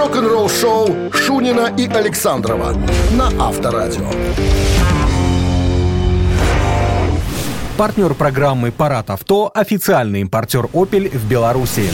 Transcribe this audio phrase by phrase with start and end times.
[0.00, 2.72] Рок-н-ролл-шоу Шунина и Александрова
[3.12, 4.08] на Авторадио.
[7.76, 11.92] Партнер программы «Парад авто»– официальный импортер «Опель» в Беларуси.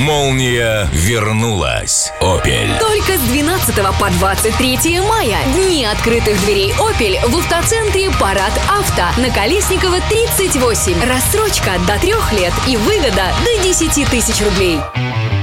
[0.00, 2.10] Молния вернулась.
[2.22, 2.70] Опель.
[2.80, 5.36] Только с 12 по 23 мая.
[5.54, 10.94] Дни открытых дверей «Опель» в автоцентре «Парад Авто» на Колесникова 38.
[11.06, 14.78] Рассрочка до трех лет и выгода до 10 тысяч рублей.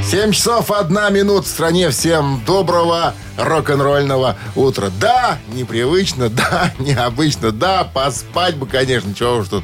[0.10, 1.92] 7 часов 1 минут в стране.
[1.92, 4.90] Всем доброго рок-н-ролльного утра.
[5.00, 9.14] Да, непривычно, да, необычно, да, поспать бы, конечно.
[9.14, 9.64] Чего уж тут,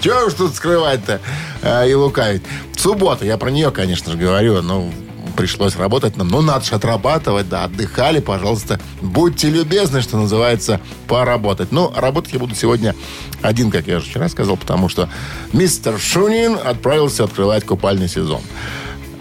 [0.00, 1.22] чего уж тут скрывать-то
[1.62, 2.42] э, и лукавить.
[2.76, 4.86] Суббота, я про нее, конечно же, говорю, но
[5.34, 6.28] пришлось работать нам.
[6.28, 8.78] Ну, надо же отрабатывать, да, отдыхали, пожалуйста.
[9.00, 11.72] Будьте любезны, что называется, поработать.
[11.72, 12.94] Ну, работать я буду сегодня
[13.40, 15.08] один, как я уже вчера сказал, потому что
[15.54, 18.42] мистер Шунин отправился открывать купальный сезон.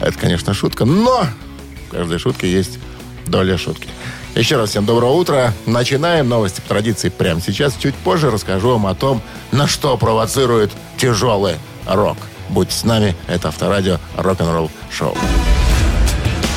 [0.05, 1.25] Это, конечно, шутка, но
[1.87, 2.77] в каждой шутке есть
[3.25, 3.89] доля шутки.
[4.35, 5.51] Еще раз всем доброго утра.
[5.65, 7.75] Начинаем новости по традиции прямо сейчас.
[7.75, 9.19] Чуть позже расскажу вам о том,
[9.51, 11.55] на что провоцирует тяжелый
[11.87, 12.17] рок.
[12.49, 15.17] Будьте с нами, это Авторадио Рок-н-ролл шоу.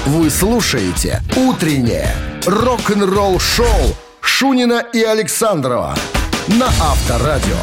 [0.04, 5.96] Вы слушаете «Утреннее рок-н-ролл-шоу» Шунина и Александрова
[6.48, 7.56] на Авторадио.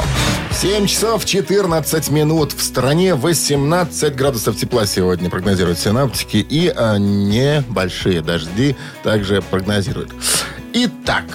[0.62, 2.54] 7 часов 14 минут.
[2.54, 6.38] В стране 18 градусов тепла сегодня прогнозируют синаптики.
[6.38, 10.12] И а, небольшие дожди также прогнозируют.
[10.74, 11.26] Итак,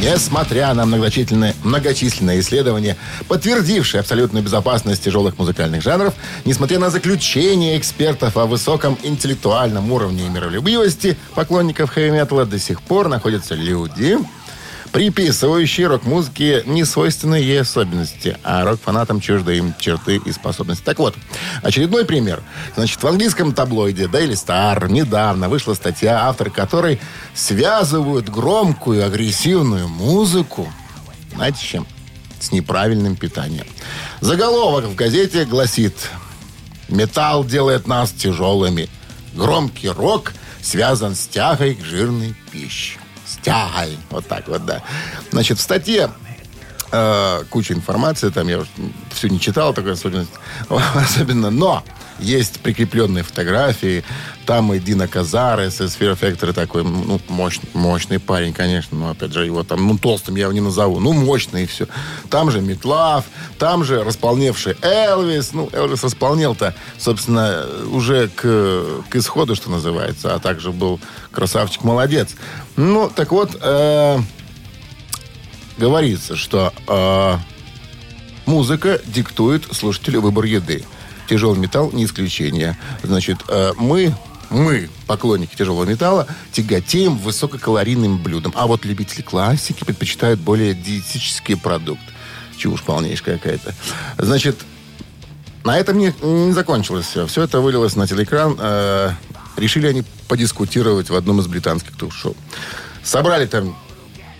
[0.00, 2.96] Несмотря на многочисленные, многочисленные исследования,
[3.26, 10.28] подтвердившие абсолютную безопасность тяжелых музыкальных жанров, несмотря на заключение экспертов о высоком интеллектуальном уровне и
[10.28, 14.18] миролюбивости поклонников хэви-металла, до сих пор находятся люди,
[14.92, 20.84] приписывающие рок-музыке несвойственные ей особенности, а рок-фанатам чужды им черты и способности.
[20.84, 21.14] Так вот,
[21.62, 22.42] очередной пример.
[22.74, 27.00] Значит, в английском таблоиде Daily Star недавно вышла статья, автор которой
[27.34, 30.72] связывают громкую агрессивную музыку,
[31.34, 31.86] знаете, чем?
[32.40, 33.66] С неправильным питанием.
[34.20, 35.94] Заголовок в газете гласит
[36.88, 38.88] «Металл делает нас тяжелыми.
[39.34, 40.32] Громкий рок
[40.62, 42.97] связан с тягой к жирной пище».
[43.28, 43.98] С тягой.
[44.10, 44.82] Вот так вот, да.
[45.30, 46.10] Значит, в статье
[46.90, 48.64] э, куча информации, там я
[49.12, 50.30] все не читал, такой особенность,
[50.68, 51.82] особенно, но
[52.18, 54.04] есть прикрепленные фотографии,
[54.44, 59.32] там и Дина Казарес, и Sphere Factory такой, ну, мощный, мощный парень, конечно, но, опять
[59.32, 61.86] же, его там, ну, толстым я его не назову, ну, мощный и все.
[62.28, 63.24] Там же Метлав,
[63.58, 70.38] там же располневший Элвис, ну, Элвис располнел-то, собственно, уже к, к исходу, что называется, а
[70.38, 71.00] также был
[71.30, 72.30] красавчик, молодец.
[72.78, 74.18] Ну, так вот, э,
[75.78, 77.36] говорится, что э,
[78.46, 80.84] музыка диктует слушателю выбор еды.
[81.28, 82.78] Тяжелый металл не исключение.
[83.02, 84.14] Значит, э, мы,
[84.48, 88.52] мы, поклонники тяжелого металла, тяготеем высококалорийным блюдам.
[88.54, 92.04] А вот любители классики предпочитают более диетический продукт.
[92.58, 93.74] Чушь полнейшая какая-то.
[94.18, 94.56] Значит,
[95.64, 97.26] на этом не, не закончилось все.
[97.26, 98.56] Все это вылилось на телеэкран.
[98.56, 99.10] Э,
[99.58, 102.36] решили они подискутировать в одном из британских ток-шоу.
[103.02, 103.76] Собрали там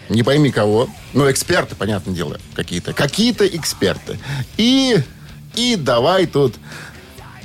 [0.09, 2.93] не пойми кого, но эксперты, понятное дело, какие-то.
[2.93, 4.19] Какие-то эксперты.
[4.57, 4.99] И,
[5.55, 6.55] и давай тут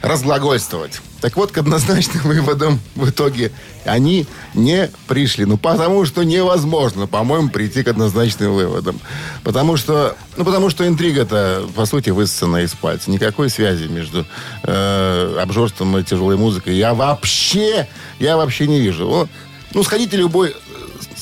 [0.01, 1.01] разглагольствовать.
[1.23, 3.53] Так вот, к однозначным выводам в итоге
[3.85, 5.45] они не пришли.
[5.45, 8.99] Ну, потому что невозможно, по-моему, прийти к однозначным выводам.
[9.41, 13.09] Потому что, ну, потому что интрига-то, по сути, высосана из пальца.
[13.09, 14.25] Никакой связи между
[14.63, 17.87] э, обжорством и тяжелой музыкой я вообще,
[18.19, 19.09] я вообще не вижу.
[19.09, 19.29] О,
[19.73, 20.53] ну, сходите любой,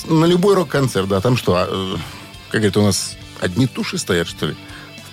[0.08, 1.96] на любой рок-концерт, да, там что, э,
[2.50, 4.56] как говорит, у нас одни туши стоят, что ли?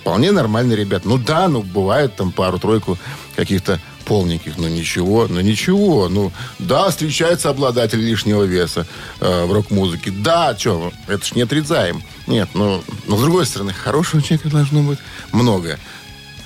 [0.01, 1.07] Вполне нормальные ребята.
[1.07, 2.97] Ну да, ну бывает там пару-тройку
[3.35, 6.09] каких-то полненьких, но ничего, ну ничего.
[6.09, 8.87] Ну да, встречается обладатель лишнего веса
[9.19, 10.09] э, в рок-музыке.
[10.09, 12.01] Да, что, это ж не отрицаем.
[12.25, 14.97] Нет, ну, но с другой стороны, хорошего человека должно быть
[15.31, 15.77] много.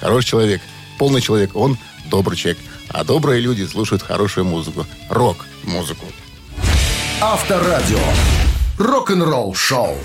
[0.01, 0.61] Хороший человек,
[0.99, 1.77] полный человек, он
[2.11, 2.59] добрый человек.
[2.89, 4.85] А добрые люди слушают хорошую музыку.
[5.09, 6.05] Рок-музыку.
[7.21, 7.99] Авторадио.
[8.77, 9.95] Рок-н-ролл шоу.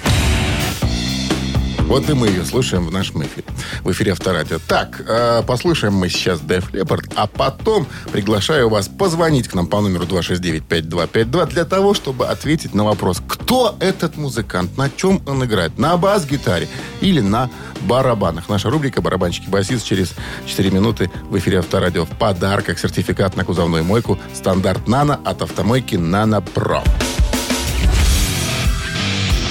[1.88, 3.46] Вот и мы ее слушаем в нашем эфире.
[3.82, 4.58] В эфире Авторадио.
[4.68, 9.80] Так, э, послушаем мы сейчас Def Leppard, а потом приглашаю вас позвонить к нам по
[9.80, 15.78] номеру 269-5252 для того, чтобы ответить на вопрос, кто этот музыкант, на чем он играет,
[15.78, 16.68] на бас-гитаре
[17.00, 17.48] или на
[17.80, 18.50] барабанах.
[18.50, 20.12] Наша рубрика «Барабанщики-басист» через
[20.44, 22.04] 4 минуты в эфире Авторадио.
[22.04, 26.82] В подарках сертификат на кузовную мойку «Стандарт Нано» от автомойки «Нано Про».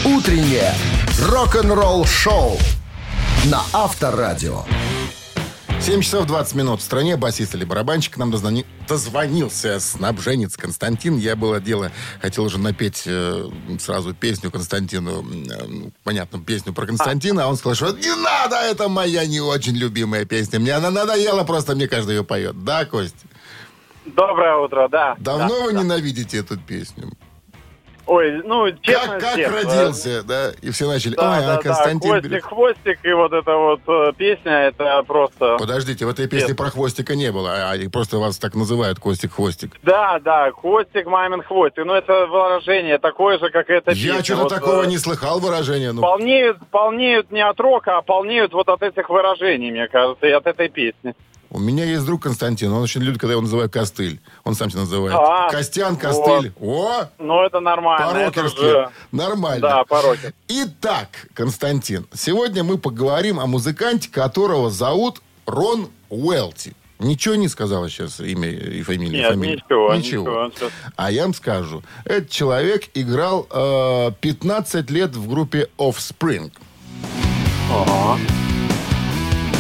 [0.06, 0.76] Утреннее
[1.22, 2.58] рок-н-ролл шоу
[3.46, 4.64] на Авторадио.
[5.82, 6.80] 7 часов 20 минут.
[6.80, 8.66] В стране басист или барабанщик нам дозвони...
[8.88, 9.80] дозвонился.
[9.80, 11.18] Снабженец Константин.
[11.18, 11.92] Я было дело,
[12.22, 13.50] хотел уже напеть э,
[13.80, 15.22] сразу песню Константину.
[15.22, 17.46] э, ну, понятно, песню про Константина.
[17.46, 20.60] А он сказал, что не надо, это моя не очень любимая песня.
[20.60, 22.64] Мне она надоела, просто мне каждый ее поет.
[22.64, 23.16] Да, Кость?
[24.06, 25.16] Доброе утро, да.
[25.20, 25.80] Давно Да, вы да.
[25.82, 27.12] ненавидите эту песню?
[28.08, 29.62] Ой, ну, честно, Как, как с детства.
[29.62, 30.52] родился, да?
[30.62, 32.10] И все начали, Да, ой, да, а да, Константин...
[32.10, 32.44] хвостик, берет».
[32.46, 35.58] хвостик, и вот эта вот э, песня, это просто...
[35.58, 36.58] Подождите, в этой песне Нет.
[36.58, 39.74] про хвостика не было, а и просто вас так называют Костик-хвостик.
[39.84, 41.84] Да, да, хвостик, мамин хвостик.
[41.86, 44.24] Ну, это выражение такое же, как и эта Я песня.
[44.24, 45.92] что-то Вот, такого э, не слыхал выражения.
[45.92, 50.32] Ну, Полнеют, полнеют не от рока, а полнеют вот от этих выражений, мне кажется, и
[50.32, 51.14] от этой песни.
[51.50, 54.20] У меня есть друг Константин, он очень любит, когда я его называю Костыль.
[54.44, 55.18] Он сам себя называет.
[55.18, 56.54] А, Костян, Костыль.
[56.60, 58.06] О, Ну, это нормально.
[58.20, 58.60] Это по-рокерски.
[58.60, 58.90] же...
[59.12, 59.62] Нормально.
[59.62, 60.34] Да, пороки.
[60.48, 66.76] Итак, Константин, сегодня мы поговорим о музыканте, которого зовут Рон Уэлти.
[67.00, 69.20] Ничего не сказала сейчас имя и фамилия?
[69.20, 69.56] Нет, фамилия?
[69.56, 70.52] ничего, ничего.
[70.56, 70.70] Всё.
[70.96, 71.84] А я вам скажу.
[72.06, 76.52] Этот человек играл э, 15 лет в группе Offspring.
[77.72, 78.20] Ага.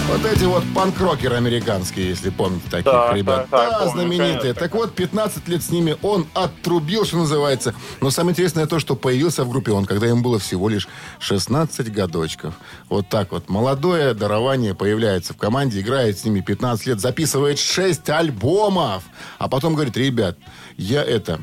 [0.10, 3.48] Вот эти вот панк-рокеры американские, если помните таких Так, ребят.
[3.50, 4.40] так, так, да, помню, знаменитые.
[4.40, 4.54] конечно.
[4.54, 7.76] Так вот, 15 лет с ними он отрубил, что называется.
[8.00, 10.88] Но самое интересное то, что появился в группе он, когда ему было всего лишь
[11.20, 12.54] 16 годочков.
[12.88, 13.50] Вот так вот.
[13.50, 19.04] Молодое дарование появляется в команде, играет с ними 15 лет, записывает 6 альбомов.
[19.40, 20.38] А потом говорит, ребят,
[20.78, 21.42] я это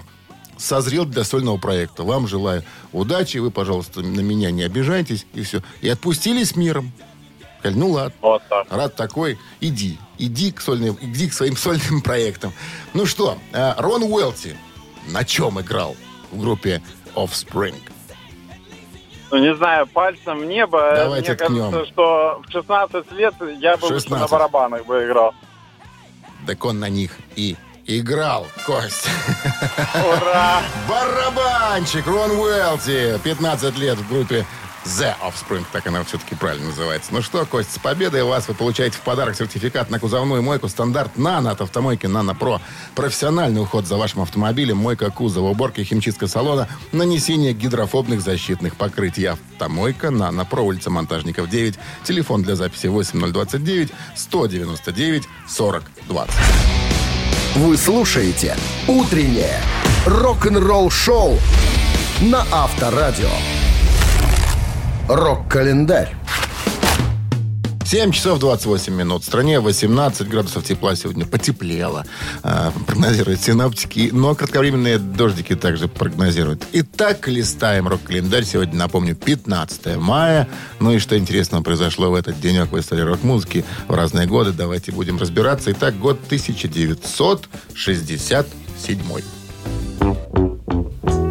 [0.57, 2.03] созрел для сольного проекта.
[2.03, 5.63] Вам желаю удачи, вы, пожалуйста, на меня не обижайтесь, и все.
[5.83, 6.93] И отпустили с миром.
[7.65, 8.13] Сказали, ну ладно.
[8.21, 8.67] Вот так.
[8.71, 9.99] Рад такой, иди.
[10.19, 12.53] Иди к, сольным, иди к своим сольным проектам.
[12.93, 14.57] Ну что, э, Рон Уэлти
[15.09, 15.97] на чем играл
[16.31, 16.83] в группе
[17.15, 17.77] Offspring?
[19.31, 20.93] Ну, не знаю, пальцем в небо.
[20.95, 21.71] Давайте Мне ткнем.
[21.73, 24.11] кажется, что в 16 лет я бы лучше 16.
[24.11, 25.35] на барабанах бы играл.
[26.47, 27.57] Так он на них и
[27.87, 29.09] играл, Кость.
[29.95, 30.63] Ура!
[30.89, 33.19] Барабанщик Рон Уэлти.
[33.25, 34.45] 15 лет в группе
[34.85, 37.13] The Offspring, так она все-таки правильно называется.
[37.13, 41.17] Ну что, Кость, с победой вас вы получаете в подарок сертификат на кузовную мойку стандарт
[41.17, 42.61] «Нано» от автомойки «Нано Про».
[42.95, 49.25] Профессиональный уход за вашим автомобилем, мойка кузова, уборка химчистка салона, нанесение гидрофобных защитных покрытий.
[49.25, 51.79] Автомойка «Нано Про», улица Монтажников, 9.
[52.05, 56.35] Телефон для записи 8029 199 40 20.
[57.57, 58.57] Вы слушаете
[58.87, 59.61] «Утреннее
[60.05, 61.39] рок-н-ролл-шоу»
[62.21, 63.31] на Авторадио.
[65.09, 66.15] Рок-календарь.
[67.85, 69.23] 7 часов 28 минут.
[69.23, 71.27] В стране 18 градусов тепла сегодня.
[71.27, 72.07] Потеплело.
[72.43, 74.09] А, прогнозируют синоптики.
[74.13, 76.65] Но кратковременные дождики также прогнозируют.
[76.73, 78.45] Итак, листаем рок-календарь.
[78.45, 80.49] Сегодня, напомню, 15 мая.
[80.81, 84.53] Ну и что интересного произошло в этот денек в истории рок-музыки в разные годы.
[84.53, 85.73] Давайте будем разбираться.
[85.73, 88.99] Итак, год 1967.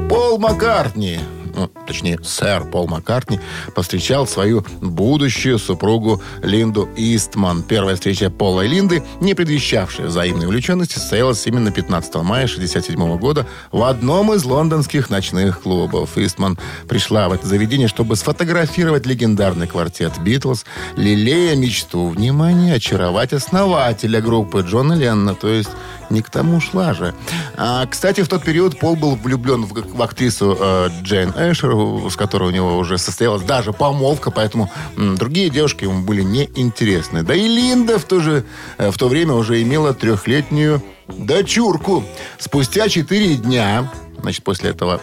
[0.08, 1.20] Пол Маккартни,
[1.56, 3.40] ну, точнее, сэр Пол Маккартни,
[3.76, 7.64] повстречал свою будущую супругу Линду Истман.
[7.64, 13.46] Первая встреча Пола и Линды, не предвещавшая взаимной увлеченности, состоялась именно 15 мая 1967 года
[13.72, 16.18] в одном из лондонских ночных клубов.
[16.18, 16.58] Истман
[16.88, 20.66] пришла в это заведение, чтобы сфотографировать легендарный квартет «Битлз»,
[20.96, 25.70] лелея мечту, внимание, очаровать основателя группы Джона Леннона, то есть
[26.13, 27.13] не к тому шла же.
[27.58, 32.15] А, кстати, в тот период Пол был влюблен в, в актрису э, Джейн Эшер, с
[32.15, 37.24] которой у него уже состоялась даже помолвка, поэтому м, другие девушки ему были неинтересны.
[37.24, 38.46] Да и Линда в то, же,
[38.77, 42.03] э, в то время уже имела трехлетнюю дочурку.
[42.39, 43.91] Спустя четыре дня,
[44.22, 45.01] значит, после этого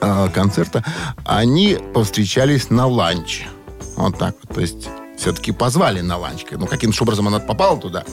[0.00, 0.84] э, концерта,
[1.24, 3.48] они повстречались на ланче.
[3.96, 4.54] Вот так вот.
[4.54, 6.44] То есть все-таки позвали на ланч.
[6.52, 8.04] Ну, каким-то образом она попала туда.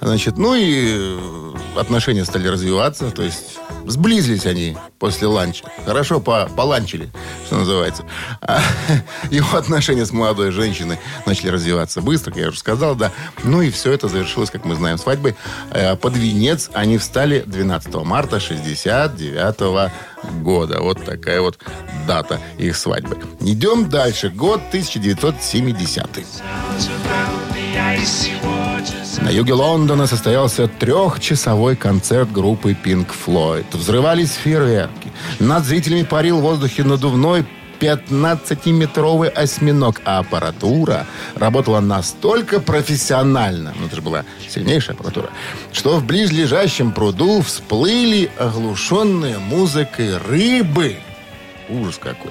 [0.00, 1.18] Значит, ну и
[1.76, 3.10] отношения стали развиваться.
[3.10, 5.64] То есть сблизились они после ланча.
[5.84, 7.10] Хорошо по поланчили,
[7.46, 8.04] что называется.
[8.40, 8.60] А,
[9.30, 13.12] его отношения с молодой женщиной начали развиваться быстро, как я уже сказал, да.
[13.42, 15.36] Ну и все это завершилось, как мы знаем, свадьбой.
[15.70, 19.92] Э, Под венец они встали 12 марта 69
[20.42, 20.80] года.
[20.80, 21.58] Вот такая вот
[22.06, 23.18] дата их свадьбы.
[23.40, 24.30] Идем дальше.
[24.30, 26.08] Год 1970.
[29.22, 33.64] На юге Лондона состоялся трехчасовой концерт группы Pink Floyd.
[33.72, 35.12] Взрывались фейерверки.
[35.38, 37.46] Над зрителями парил в воздухе надувной
[37.80, 45.30] 15-метровый осьминог, а аппаратура работала настолько профессионально, ну это же была сильнейшая аппаратура,
[45.72, 50.96] что в близлежащем пруду всплыли оглушенные музыкой рыбы.
[51.68, 52.30] Ужас какой.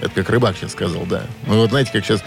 [0.00, 1.24] Это как рыбак сейчас сказал, да.
[1.46, 2.22] Ну вот знаете, как сейчас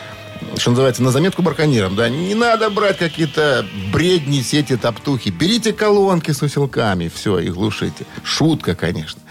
[0.57, 5.29] что называется, на заметку браконьерам, да, не надо брать какие-то бредни, сети, топтухи.
[5.29, 8.05] Берите колонки с усилками, все, и глушите.
[8.23, 9.21] Шутка, конечно.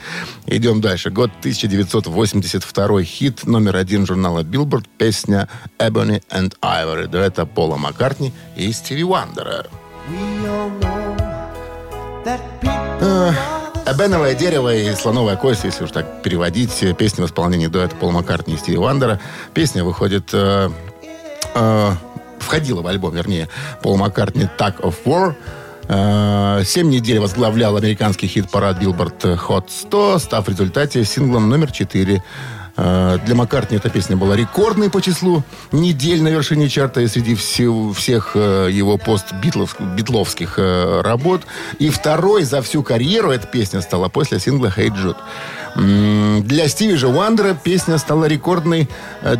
[0.46, 1.10] Идем дальше.
[1.10, 3.02] Год 1982.
[3.04, 4.86] Хит номер один журнала Billboard.
[4.98, 5.48] Песня
[5.78, 7.06] «Ebony and Ivory».
[7.06, 9.66] Дуэта Пола Маккартни и Стиви Уандера.
[13.00, 13.32] Э,
[13.86, 18.54] Эбеновое дерево и слоновая кость, если уж так переводить, песня в исполнении дуэта Пола Маккартни
[18.54, 19.20] и Стиви Уандера.
[19.54, 20.34] Песня выходит...
[21.54, 21.92] Э,
[22.38, 23.48] входила в альбом, вернее,
[23.82, 25.34] Пол Маккартни «Tag of War».
[25.88, 32.22] Э, семь недель возглавлял американский хит-парад Billboard Hot 100, став в результате синглом номер 4
[32.76, 37.34] Э, для Маккартни эта песня была рекордной по числу недель на вершине чарта и среди
[37.34, 41.42] всех, всех э, его пост-битловских работ.
[41.78, 45.16] И второй за всю карьеру эта песня стала после сингла «Hey Jude».
[45.80, 48.88] Для Стиви же Уандера песня стала рекордной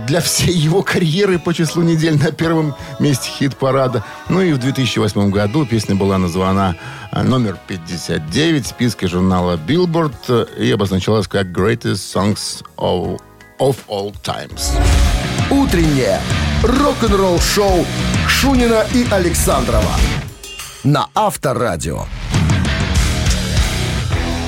[0.07, 4.03] для всей его карьеры по числу недель на первом месте хит-парада.
[4.29, 6.77] Ну и в 2008 году песня была названа
[7.13, 13.21] номер 59 в списке журнала Billboard и обозначалась как Greatest Songs of
[13.61, 14.73] of all times.
[15.51, 16.21] Утреннее
[16.63, 17.85] рок-н-ролл-шоу
[18.27, 19.95] Шунина и Александрова
[20.85, 22.07] на Авторадио.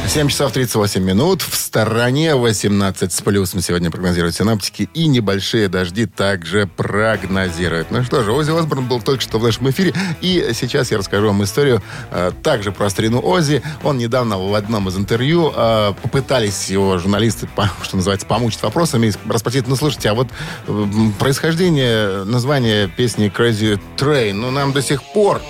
[0.08, 1.40] 7 часов 38 минут.
[1.40, 4.90] В стороне 18 с плюсом сегодня прогнозируют синаптики.
[4.92, 7.90] И небольшие дожди также прогнозируют.
[7.90, 9.94] Ну что же, Ози Осборн был только что в нашем эфире.
[10.20, 13.62] И сейчас я расскажу вам историю э, также про старину Ози.
[13.82, 19.12] Он недавно в одном из интервью э, попытались его журналисты, по, что называется, помучить вопросами.
[19.26, 20.28] Расспросить, ну слушайте, а вот
[20.66, 20.86] э,
[21.18, 25.40] происхождение названия песни Crazy Train, ну нам до сих пор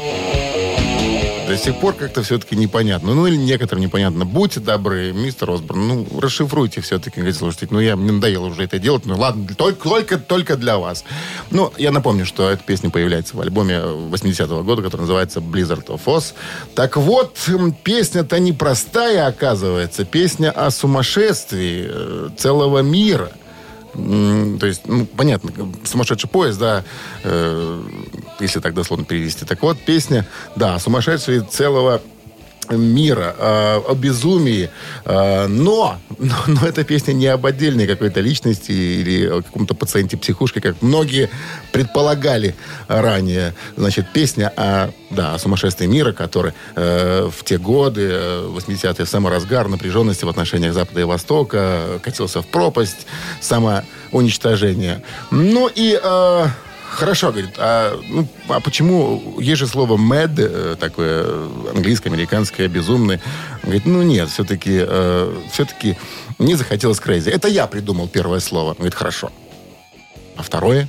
[1.53, 3.13] до сих пор как-то все-таки непонятно.
[3.13, 4.25] Ну, или некоторым непонятно.
[4.25, 7.17] Будьте добры, мистер Осборн, ну, расшифруйте все-таки.
[7.17, 9.05] Говорит, слушайте, ну, я, мне надоело уже это делать.
[9.05, 11.05] Ну, ладно, только, только, только для вас.
[11.51, 16.01] Ну, я напомню, что эта песня появляется в альбоме 80-го года, который называется Blizzard of
[16.07, 16.33] Oz.
[16.75, 17.37] Так вот,
[17.85, 20.07] песня-то непростая, оказывается.
[20.07, 23.31] Песня о сумасшествии э, целого мира–
[23.95, 25.53] то есть, ну, понятно,
[25.85, 26.83] сумасшедший поезд, да,
[27.25, 27.83] э,
[28.41, 29.45] если так дословно перевести.
[29.45, 32.01] Так вот, песня, да, сумасшедший целого
[32.71, 34.71] мира, э, о безумии.
[35.05, 40.17] Э, но, но, но эта песня не об отдельной какой-то личности или о каком-то пациенте
[40.17, 41.29] психушке, как многие
[41.73, 42.55] предполагали
[42.89, 43.55] ранее.
[43.77, 49.69] Значит, песня о, да, о сумасшествии мира, который э, в те годы, 80-е, самый разгар
[49.69, 53.07] напряженности в отношениях Запада и Востока, катился в пропасть,
[53.41, 55.03] самоуничтожение.
[55.31, 55.99] Ну и...
[56.03, 56.47] Э,
[56.93, 63.19] Хорошо, говорит, а, ну, а почему, есть же слово mad, э, такое английское, американское, безумный.
[63.63, 65.97] говорит, ну нет, все-таки, э, все-таки
[66.39, 67.31] не захотелось crazy.
[67.31, 68.75] Это я придумал первое слово.
[68.75, 69.33] говорит, хорошо.
[70.37, 70.87] А второе?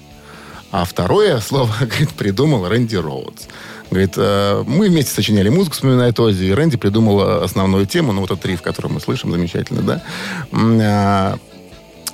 [0.72, 3.46] А второе слово, говорит, придумал Рэнди Роудс.
[3.90, 8.32] Говорит, э, мы вместе сочиняли музыку, вспоминает Ози, и Рэнди придумал основную тему, ну, вот
[8.32, 9.82] этот риф, который мы слышим, замечательно,
[10.52, 11.40] да?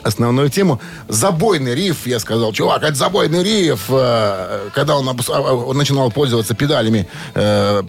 [0.02, 0.80] Основную тему.
[1.10, 3.88] Забойный риф, я сказал, чувак, это забойный риф.
[3.90, 7.84] Э, когда он, а, он начинал пользоваться педалями, э,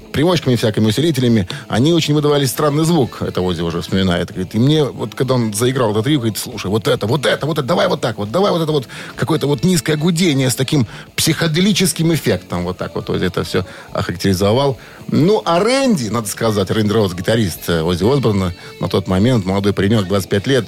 [0.56, 3.22] всякими, усилителями, они очень выдавали странный звук.
[3.22, 4.30] Это Ози уже вспоминает.
[4.30, 7.46] Говорит, и мне, вот когда он заиграл этот риф, говорит, слушай, вот это, вот это,
[7.46, 10.56] вот это, давай вот так вот, давай вот это вот, какое-то вот низкое гудение с
[10.56, 12.64] таким психоделическим эффектом.
[12.64, 14.78] Вот так вот Оззи это все охарактеризовал.
[15.08, 19.72] Ну, а Рэнди, надо сказать, Рэнди Роадс, гитарист э, Оззи Осборна, на тот момент, молодой
[19.72, 20.66] паренек, 25 лет,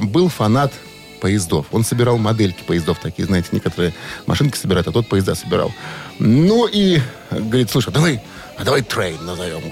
[0.00, 0.72] был фанат
[1.16, 1.66] поездов.
[1.72, 3.94] Он собирал модельки поездов такие, знаете, некоторые
[4.26, 5.72] машинки собирают, а тот поезда собирал.
[6.18, 8.22] Ну и говорит, слушай, давай,
[8.56, 9.62] а давай train назовем.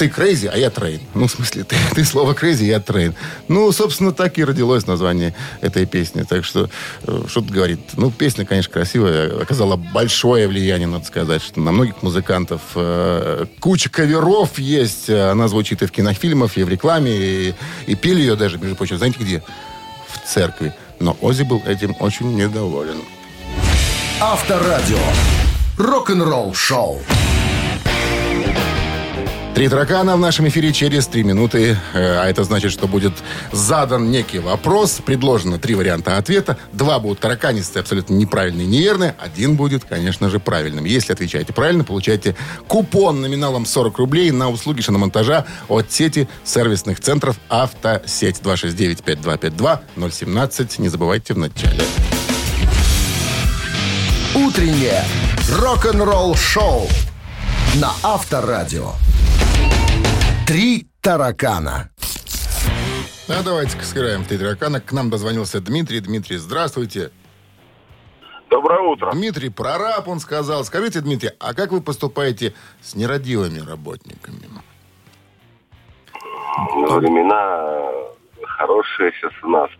[0.00, 0.98] Ты crazy, а я train.
[1.12, 3.14] Ну, в смысле, ты, ты слово crazy, я train.
[3.48, 6.22] Ну, собственно, так и родилось название этой песни.
[6.22, 6.70] Так что,
[7.02, 7.80] э, что тут говорит.
[7.98, 9.42] Ну, песня, конечно, красивая.
[9.42, 15.10] Оказала большое влияние, надо сказать, что на многих музыкантов э, куча каверов есть.
[15.10, 17.54] Она звучит и в кинофильмах, и в рекламе, и,
[17.86, 19.42] и пели ее даже, между прочим, знаете где?
[20.12, 20.72] В церкви.
[20.98, 23.02] Но Ози был этим очень недоволен.
[24.20, 24.98] Авторадио.
[25.78, 26.98] Рок-н-ролл шоу.
[29.54, 31.76] Три таракана в нашем эфире через три минуты.
[31.92, 33.12] Э, а это значит, что будет
[33.52, 35.00] задан некий вопрос.
[35.04, 36.56] Предложено три варианта ответа.
[36.72, 39.14] Два будут тараканистые, абсолютно неправильные, неверные.
[39.18, 40.84] Один будет, конечно же, правильным.
[40.84, 42.36] Если отвечаете правильно, получаете
[42.68, 48.40] купон номиналом 40 рублей на услуги шиномонтажа от сети сервисных центров «Автосеть».
[48.40, 50.80] 269-5252-017.
[50.80, 51.82] Не забывайте в начале.
[54.34, 55.04] Утреннее
[55.58, 56.88] рок-н-ролл шоу
[57.74, 58.92] на Авторадио.
[60.50, 61.90] Три таракана.
[63.28, 64.80] А давайте сыграем в три таракана.
[64.80, 66.00] К нам дозвонился Дмитрий.
[66.00, 67.12] Дмитрий, здравствуйте.
[68.50, 69.12] Доброе утро.
[69.12, 70.64] Дмитрий, прораб, он сказал.
[70.64, 72.52] Скажите, Дмитрий, а как вы поступаете
[72.82, 74.40] с нерадивыми работниками?
[76.74, 77.92] Ну, Времена
[78.42, 79.70] хорошие сейчас у нас.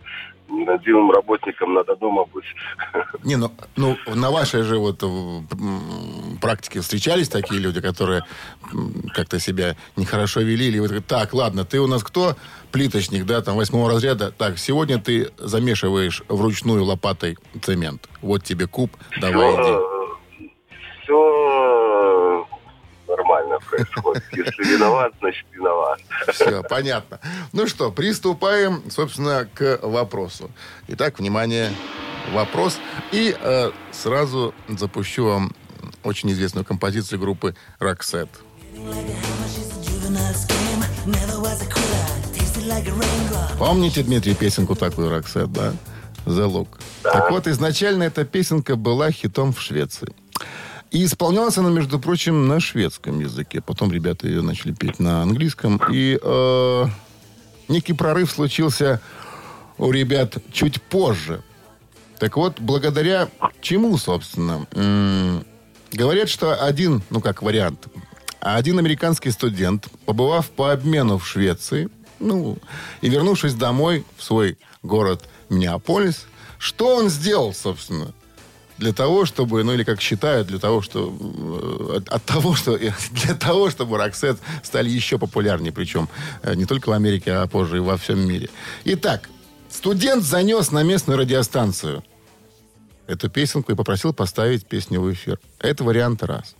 [0.51, 2.45] Нерадивым работникам надо дома быть.
[3.23, 5.03] Не, ну, ну на вашей же вот
[6.41, 8.23] практике встречались такие люди, которые
[9.13, 12.35] как-то себя нехорошо вели, или такой, так, ладно, ты у нас кто?
[12.71, 14.31] Плиточник, да, там восьмого разряда.
[14.31, 18.09] Так, сегодня ты замешиваешь вручную лопатой цемент.
[18.21, 20.51] Вот тебе куб, давай иди.
[21.03, 21.40] Все нормально
[23.69, 24.23] происходит.
[24.31, 25.99] Если виноват, значит виноват.
[26.31, 27.19] Все, понятно.
[27.53, 30.51] Ну что, приступаем, собственно, к вопросу.
[30.87, 31.71] Итак, внимание,
[32.31, 32.77] вопрос.
[33.11, 35.51] И э, сразу запущу вам
[36.03, 38.29] очень известную композицию группы «Роксет».
[43.57, 45.73] Помните, Дмитрий, песенку такую «Роксет», да?
[46.25, 46.67] «The Look».
[47.03, 50.13] Так вот, изначально эта песенка была хитом в Швеции.
[50.91, 53.61] И исполнялась она, между прочим, на шведском языке.
[53.61, 55.81] Потом ребята ее начали петь на английском.
[55.89, 56.85] И э,
[57.69, 58.99] некий прорыв случился
[59.77, 61.41] у ребят чуть позже.
[62.19, 63.29] Так вот, благодаря
[63.61, 64.67] чему, собственно?
[64.73, 65.45] М,
[65.93, 67.87] говорят, что один, ну как вариант,
[68.41, 72.57] один американский студент, побывав по обмену в Швеции, ну,
[72.99, 76.25] и вернувшись домой в свой город Миннеаполис,
[76.59, 78.13] что он сделал, собственно?
[78.81, 82.79] Для того, чтобы, ну или как считают, для того, что э, от, от того, что
[83.11, 86.09] для того, чтобы Роксет стали еще популярнее, причем
[86.41, 88.49] э, не только в Америке, а позже и во всем мире.
[88.85, 89.29] Итак,
[89.69, 92.03] студент занес на местную радиостанцию
[93.05, 95.39] эту песенку и попросил поставить песню в эфир.
[95.59, 96.55] Это вариант раз.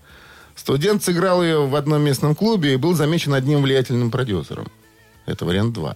[0.55, 4.67] Студент сыграл ее в одном местном клубе и был замечен одним влиятельным продюсером.
[5.25, 5.95] Это вариант два.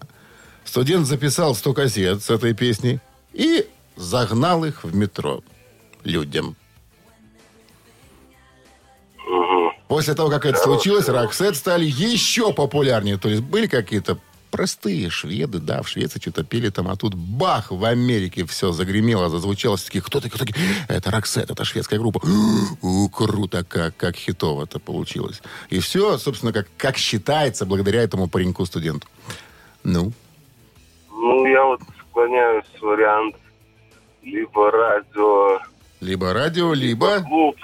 [0.63, 2.99] Студент записал 100 кассет с этой песней
[3.31, 5.43] и загнал их в метро
[6.05, 6.55] людям.
[9.87, 13.17] После того, как это случилось, Роксет стали еще популярнее.
[13.17, 14.17] То есть были какие-то
[14.49, 19.29] простые шведы, да, в Швеции что-то пели там, а тут бах, в Америке все загремело,
[19.29, 19.75] зазвучало.
[19.75, 20.65] Все такие, кто такие, кто такие?
[20.87, 22.21] Это Роксет, это шведская группа.
[22.81, 25.41] У, круто, как, как хитово это получилось.
[25.69, 29.07] И все, собственно, как, как считается, благодаря этому пареньку-студенту.
[29.83, 30.13] Ну,
[31.11, 33.35] Ну, я вот склоняюсь вариант
[34.23, 35.59] либо радио,
[36.01, 37.57] либо радио, либо, клуб,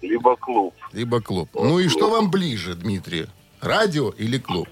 [0.00, 0.74] либо клуб.
[0.92, 1.50] либо клуб.
[1.54, 3.26] Ну и что вам ближе, Дмитрий?
[3.60, 4.68] Радио или клуб?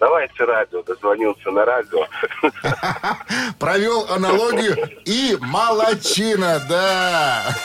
[0.00, 0.82] Давайте радио.
[0.82, 2.06] Дозвонился на радио.
[3.58, 7.56] Провел аналогию и молочина, да.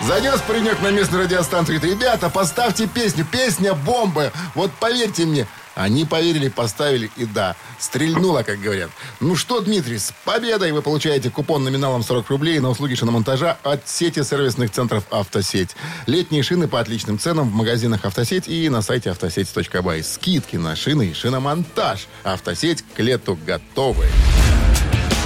[0.00, 1.78] Занес паренек на местную радиостанцию.
[1.78, 3.26] Говорит, ребята, поставьте песню.
[3.30, 4.32] Песня бомба.
[4.54, 5.46] Вот поверьте мне.
[5.76, 8.90] Они поверили, поставили и да, стрельнуло, как говорят.
[9.20, 13.86] Ну что, Дмитрий, с победой вы получаете купон номиналом 40 рублей на услуги шиномонтажа от
[13.86, 15.76] сети сервисных центров «Автосеть».
[16.06, 20.02] Летние шины по отличным ценам в магазинах «Автосеть» и на сайте автосеть.бай.
[20.02, 22.08] Скидки на шины и шиномонтаж.
[22.24, 24.06] «Автосеть» к лету готовы.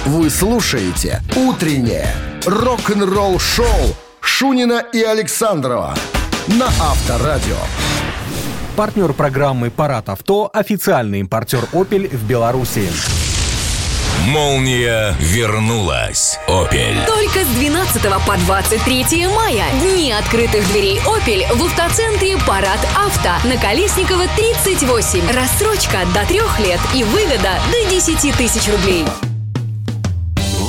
[0.05, 2.13] Вы слушаете «Утреннее
[2.45, 5.95] рок-н-ролл-шоу» Шунина и Александрова
[6.47, 7.57] на Авторадио.
[8.75, 12.89] Партнер программы «Парад авто»– официальный импортер «Опель» в Беларуси.
[14.27, 16.39] Молния вернулась.
[16.47, 16.97] Опель.
[17.05, 19.65] Только с 12 по 23 мая.
[19.81, 25.31] Дни открытых дверей Opel в автоцентре Парад Авто на Колесникова 38.
[25.31, 29.05] Рассрочка до трех лет и выгода до 10 тысяч рублей.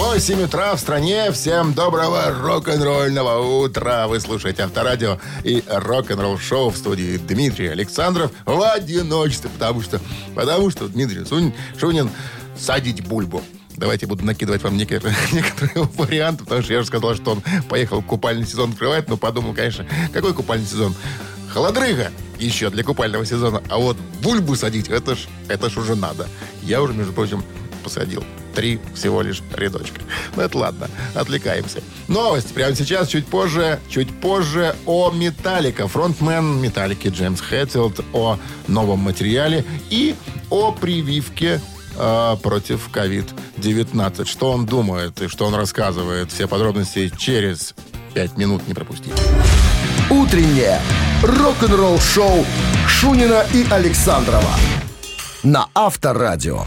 [0.03, 1.31] 8 утра в стране.
[1.31, 4.09] Всем доброго рок-н-ролльного утра.
[4.09, 9.49] Вы слушаете Авторадио и рок-н-ролл шоу в студии Дмитрий Александров в одиночестве.
[9.49, 10.01] Потому что,
[10.35, 12.11] потому что Дмитрий Сунь- Шунин
[12.59, 13.43] садить бульбу.
[13.77, 18.03] Давайте буду накидывать вам некоторые, некоторые варианты, потому что я уже сказал, что он поехал
[18.03, 20.97] купальный сезон открывать, но подумал, конечно, какой купальный сезон?
[21.49, 22.11] Холодрыга
[22.41, 26.29] еще для купального сезона, а вот бульбу садить, это ж, это ж уже надо.
[26.61, 27.45] Я уже, между прочим,
[27.85, 28.25] посадил.
[28.55, 30.01] Три всего лишь рядочка.
[30.37, 31.83] Ну, это ладно, отвлекаемся.
[32.09, 35.89] Новость прямо сейчас, чуть позже, чуть позже о Металлика.
[35.89, 38.39] Фронтмен Металлики Джеймс Хэтфилд о
[38.69, 40.15] новом материале и
[40.51, 41.61] о прививке
[41.97, 44.27] э, против COVID-19.
[44.27, 46.31] Что он думает и что он рассказывает.
[46.31, 47.75] Все подробности через
[48.15, 49.15] пять минут не пропустите.
[50.11, 50.81] Утреннее
[51.23, 52.45] рок-н-ролл-шоу
[52.87, 54.51] Шунина и Александрова
[55.43, 56.67] на Авторадио.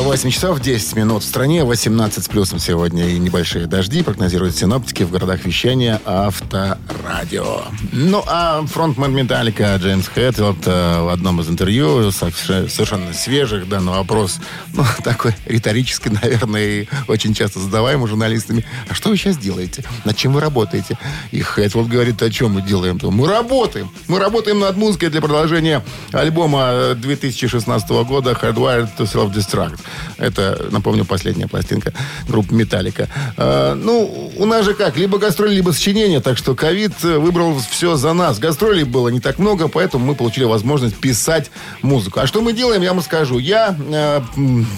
[0.00, 1.22] 8 часов 10 минут.
[1.22, 7.62] В стране 18 с плюсом сегодня и небольшие дожди прогнозируют синоптики в городах вещания Авторадио.
[7.92, 13.92] Ну, а фронтмен Металлика Джеймс Хэтфилд э, в одном из интервью совершенно свежих, да, на
[13.92, 14.40] вопрос,
[14.72, 18.64] ну, такой риторический, наверное, и очень часто задаваемый журналистами.
[18.88, 19.84] А что вы сейчас делаете?
[20.04, 20.98] Над чем вы работаете?
[21.30, 22.98] И Хэтфилд говорит, о чем мы делаем?
[23.00, 23.90] Мы работаем.
[24.08, 29.83] Мы работаем над музыкой для продолжения альбома 2016 года Hardwired to Self-Destruct.
[30.18, 31.92] Это, напомню, последняя пластинка
[32.28, 33.08] группы Металлика.
[33.36, 38.12] ну, у нас же как, либо гастроли, либо сочинение, так что ковид выбрал все за
[38.12, 38.38] нас.
[38.38, 41.50] Гастролей было не так много, поэтому мы получили возможность писать
[41.82, 42.20] музыку.
[42.20, 43.38] А что мы делаем, я вам скажу.
[43.38, 44.20] Я э,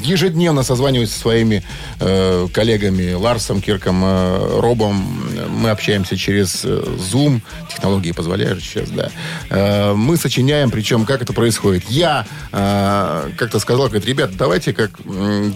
[0.02, 1.62] ежедневно созваниваюсь со своими
[2.00, 5.22] э, коллегами Ларсом, Кирком, э, Робом.
[5.50, 7.40] Мы общаемся через э, Zoom.
[7.70, 9.10] Технологии позволяют сейчас, да.
[9.50, 11.84] Э, мы сочиняем, причем как это происходит.
[11.88, 14.90] Я э, как-то сказал, говорит, ребят, давайте как...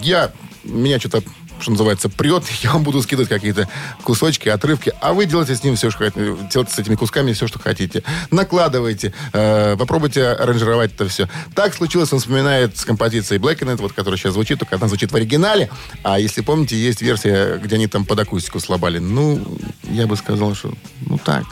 [0.03, 0.33] Я...
[0.63, 1.23] Меня что-то
[1.61, 3.69] что называется, прет, я вам буду скидывать какие-то
[4.03, 7.47] кусочки, отрывки, а вы делайте с ним все, что хотите, делайте с этими кусками все,
[7.47, 8.03] что хотите.
[8.31, 11.29] Накладывайте, э, попробуйте аранжировать это все.
[11.55, 15.13] Так случилось, он вспоминает с композицией Black and вот, которая сейчас звучит, только она звучит
[15.13, 15.71] в оригинале,
[16.03, 18.99] а если помните, есть версия, где они там под акустику слабали.
[18.99, 19.45] Ну,
[19.85, 20.73] я бы сказал, что
[21.07, 21.45] ну так,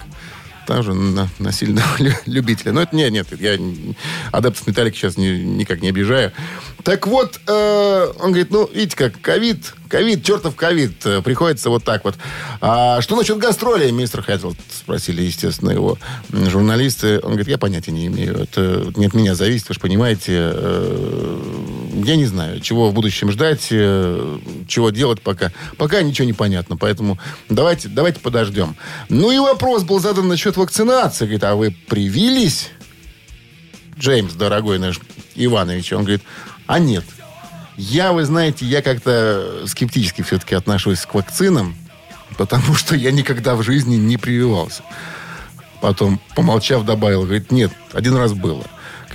[0.69, 2.73] тоже на, на сильного лю- любителя.
[2.73, 3.59] Но это нет, нет, я
[4.33, 6.33] адептов металлики сейчас ни- никак не обижаю.
[6.85, 11.85] Так вот, э, он говорит, ну, видите, как ковид, ковид, чертов ковид, э, приходится вот
[11.85, 12.17] так вот.
[12.61, 14.59] А что насчет гастролей, мистер Хэтфилд?
[14.71, 15.97] Спросили, естественно, его
[16.31, 17.17] журналисты.
[17.21, 18.37] Он говорит, я понятия не имею.
[18.43, 20.33] Это не от меня зависит, вы же понимаете.
[20.53, 25.53] Э, я не знаю, чего в будущем ждать, э, чего делать пока.
[25.77, 28.77] Пока ничего не понятно, поэтому давайте, давайте подождем.
[29.09, 31.25] Ну и вопрос был задан насчет вакцинации.
[31.25, 32.71] Говорит, а вы привились?
[33.99, 35.01] Джеймс, дорогой наш
[35.35, 36.23] Иванович, он говорит,
[36.67, 37.05] а нет.
[37.77, 41.77] Я, вы знаете, я как-то скептически все-таки отношусь к вакцинам,
[42.37, 44.83] потому что я никогда в жизни не прививался.
[45.81, 48.65] Потом, помолчав, добавил, говорит, нет, один раз было.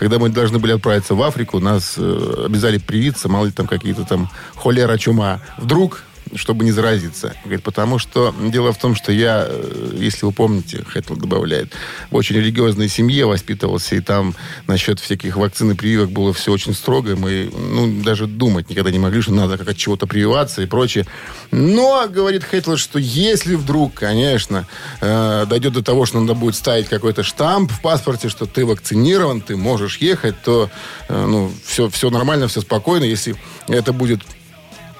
[0.03, 4.03] Когда мы должны были отправиться в Африку, нас э, обязали привиться, мало ли там какие-то
[4.03, 5.39] там холера, чума.
[5.57, 6.03] Вдруг,
[6.35, 7.35] чтобы не заразиться.
[7.43, 11.73] Говорит, потому что дело в том, что я, э, если вы помните, Хэтл добавляет,
[12.11, 14.35] в очень религиозной семье воспитывался, и там
[14.67, 17.15] насчет всяких вакцин и прививок было все очень строго.
[17.15, 21.05] Мы, ну, даже думать никогда не могли, что надо как от чего-то прививаться и прочее.
[21.51, 24.67] Но, говорит Хэтл, что если вдруг, конечно,
[25.01, 29.41] э, дойдет до того, что надо будет ставить какой-то штамп в паспорте, что ты вакцинирован,
[29.41, 30.69] ты можешь ехать, то,
[31.09, 33.03] э, ну, все, все нормально, все спокойно.
[33.03, 33.35] Если
[33.67, 34.21] это будет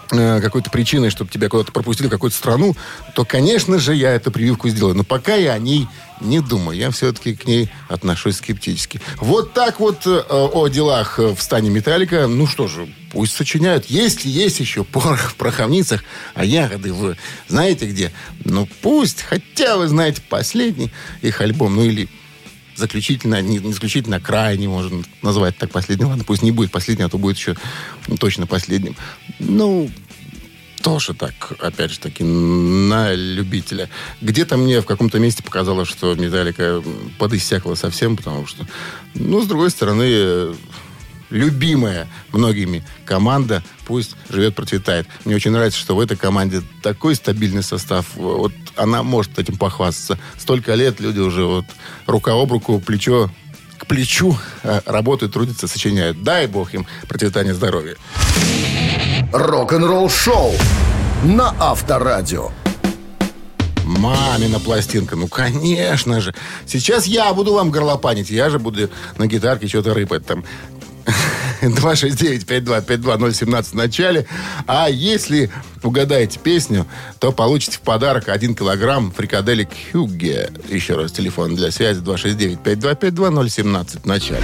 [0.10, 2.76] какой-то причиной, чтобы тебя куда-то пропустили в какую-то страну,
[3.16, 4.96] то, конечно же, я эту прививку сделаю.
[4.96, 5.88] Но пока я о ней
[6.22, 6.78] не думаю.
[6.78, 9.02] Я все-таки к ней отношусь скептически.
[9.18, 12.28] Вот так вот э, о делах э, в стане Металлика.
[12.28, 13.86] Ну что же, пусть сочиняют.
[13.88, 17.16] Если есть еще порох в пороховницах, а ягоды в...
[17.48, 18.12] Знаете где?
[18.46, 19.22] Ну пусть.
[19.24, 22.08] Хотя, вы знаете, последний их альбом, ну или
[22.76, 26.06] заключительно, не, не заключительно, а крайний, можно назвать так последний.
[26.06, 27.56] Ладно, пусть не будет последним, а то будет еще
[28.20, 28.96] точно последним.
[29.40, 29.90] Ну,
[30.84, 33.90] тоже так, опять же таки, на любителя.
[34.22, 36.84] Где-то мне в каком-то месте показалось, что Металлика
[37.18, 38.68] подиссякла совсем, потому что,
[39.16, 40.54] ну, с другой стороны,
[41.34, 45.08] любимая многими команда пусть живет, процветает.
[45.26, 48.06] Мне очень нравится, что в этой команде такой стабильный состав.
[48.16, 50.18] Вот она может этим похвастаться.
[50.38, 51.66] Столько лет люди уже вот
[52.08, 53.30] рука об руку, плечо
[53.78, 56.24] к плечу э, работают, трудятся, сочиняют.
[56.24, 57.96] Дай бог им процветания здоровья.
[59.34, 60.54] Рок-н-ролл шоу
[61.24, 62.52] на Авторадио.
[63.84, 66.34] Мамина пластинка, ну, конечно же.
[66.66, 70.46] Сейчас я буду вам горлопанить, я же буду на гитарке что-то рыпать там.
[71.70, 74.26] 269-5252-017 в начале.
[74.68, 75.50] А если
[75.82, 76.86] угадаете песню,
[77.20, 80.52] то получите в подарок 1 килограмм фрикаделек Хюгге.
[80.70, 84.44] Еще раз, телефон для связи 269-5252-017 в начале.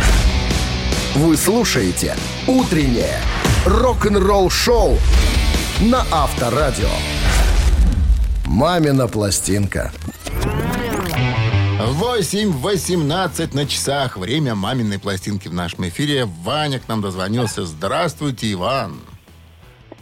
[1.16, 2.16] Вы слушаете
[2.48, 3.20] «Утреннее
[3.66, 4.98] рок-н-ролл-шоу»
[5.82, 6.90] на Авторадио.
[8.46, 9.92] «Мамина пластинка».
[11.80, 14.18] 8.18 на часах.
[14.18, 16.26] Время маминой пластинки в нашем эфире.
[16.26, 17.66] Ваня к нам дозвонился.
[17.66, 19.00] Здравствуйте, Иван.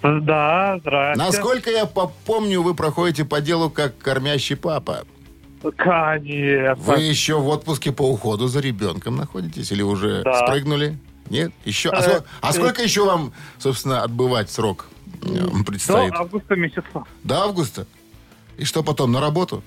[0.01, 1.23] Да, здрасте.
[1.23, 5.03] Насколько я помню, вы проходите по делу как кормящий папа.
[5.77, 6.75] Конечно.
[6.83, 10.47] Вы еще в отпуске по уходу за ребенком находитесь или уже Да.
[10.47, 10.97] спрыгнули?
[11.29, 11.51] Нет?
[11.63, 11.89] Еще?
[11.91, 12.53] А, Э, ско- а э.
[12.53, 14.87] сколько еще вам, собственно, отбывать срок
[15.21, 16.13] э, До предстоит?
[16.13, 17.03] августа месяца.
[17.23, 17.85] До августа?
[18.57, 19.61] И что потом, на работу?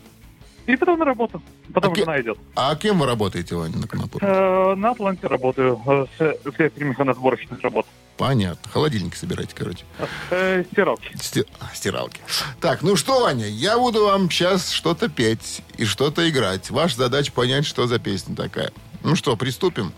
[0.67, 1.43] И потом на работу.
[1.75, 2.39] Потом А ке- жена идет.
[2.55, 4.27] А кем вы работаете, Ваня, на Конопуре?
[4.27, 5.81] Э, на Атланте работаю.
[5.87, 7.87] э, с- механосборочных работ.
[8.17, 8.71] Понятно.
[8.71, 9.85] Холодильники собирайте, короче.
[10.31, 11.11] Э, стиралки.
[11.17, 12.21] Сти- а, Стиралки.
[12.61, 16.71] Так, ну что, Ваня, я буду вам сейчас что-то петь и что-то играть.
[16.71, 18.71] Ваша задача понять, что за песня такая.
[19.03, 19.93] Ну что, приступим?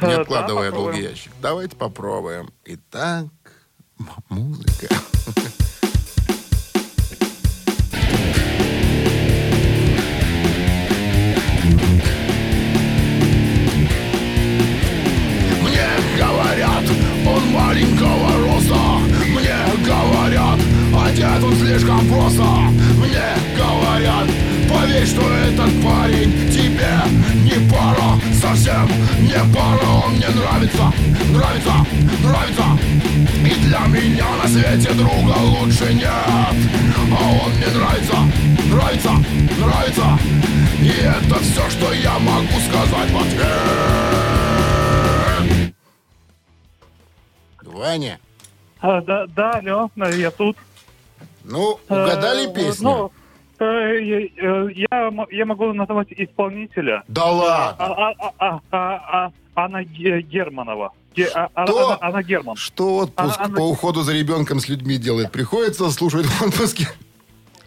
[0.00, 1.32] Не Э, да, откладывая долгий ящик.
[1.40, 2.50] Давайте попробуем.
[2.64, 3.26] Итак,
[4.28, 4.88] музыка.
[49.58, 50.56] алло, я тут.
[51.44, 52.88] ну, угадали Э, песню?
[52.88, 53.12] Ну,
[53.64, 57.02] э, я, э, я могу назвать исполнителя.
[57.08, 57.76] Да ладно!
[57.78, 60.92] А, а, а, а, а, Анна Ге- Германова.
[61.16, 61.98] Ге- а- а- Что?
[62.00, 62.56] Анна, Герман.
[62.56, 65.32] Что отпуск А, она- по уходу за ребенком с людьми делает?
[65.32, 66.86] Приходится слушать в отпуске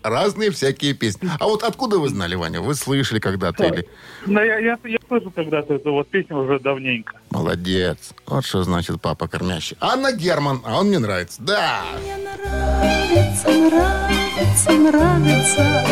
[0.04, 1.30] разные всякие песни.
[1.40, 2.62] А вот откуда вы знали, Ваня?
[2.62, 3.88] Вы слышали когда-то или...
[4.26, 7.16] Ну, я, я, я слышу когда-то эту вот песню уже давненько.
[7.32, 8.12] Молодец.
[8.28, 9.78] Вот что значит папа кормящий.
[9.80, 11.42] Анна Герман, а он мне нравится.
[11.42, 11.84] Да.
[12.02, 15.86] Мне нравится, нравится, нравится,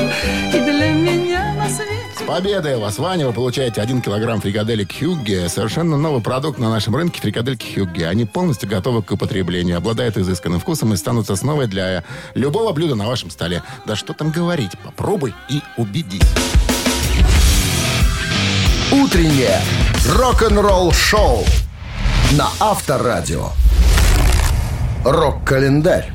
[0.48, 3.25] и для меня на свете С победой вас, Ваня.
[3.25, 5.49] Вы получаете 1 килограмм фрикаделек Хюгге.
[5.49, 8.07] Совершенно новый продукт на нашем рынке фрикадельки Хюгге.
[8.07, 12.03] Они полностью готовы к употреблению, обладают изысканным вкусом и станут основой для
[12.35, 13.63] любого блюда на вашем столе.
[13.87, 16.21] Да что там говорить, попробуй и убедись.
[18.91, 19.59] Утреннее
[20.07, 21.43] рок-н-ролл-шоу
[22.33, 23.49] на Авторадио.
[25.03, 26.13] Рок-календарь.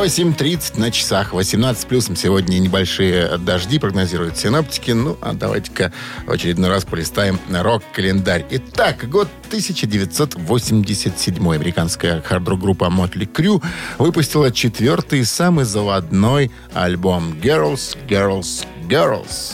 [0.00, 2.16] 8.30 на часах, 18 плюсом.
[2.16, 4.92] Сегодня небольшие дожди прогнозируют синоптики.
[4.92, 5.92] Ну, а давайте-ка
[6.24, 8.46] в очередной раз полистаем рок-календарь.
[8.48, 11.52] Итак, год 1987.
[11.52, 13.62] Американская хард-рок-группа Motley Crue
[13.98, 19.52] выпустила четвертый самый заводной альбом «Girls, Girls, Girls».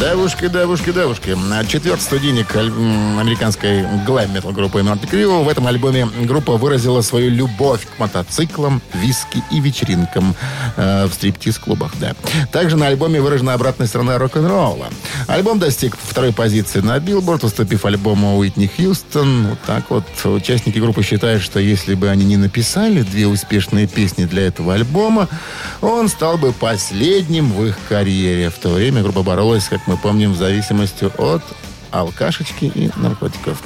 [0.00, 1.36] Девушки, девушки, девушки.
[1.66, 5.42] Четвертый студийник американской глэм-метал группы Motley Crue.
[5.42, 10.36] В этом альбоме группа выразила свою любовь к мотоциклам, виски и вечеринкам
[10.76, 11.94] э, в стриптиз-клубах.
[11.98, 12.14] Да.
[12.52, 14.86] Также на альбоме выражена обратная сторона рок-н-ролла.
[15.26, 19.48] Альбом достиг второй позиции на Билборд, уступив альбому Уитни Хьюстон.
[19.48, 20.04] Вот так вот.
[20.24, 25.28] Участники группы считают, что если бы они не написали две успешные песни для этого альбома,
[25.80, 28.50] он стал бы последним в их карьере.
[28.50, 31.42] В то время группа боролась, как мы помним, в зависимости от
[31.90, 33.62] алкашечки и наркотиков.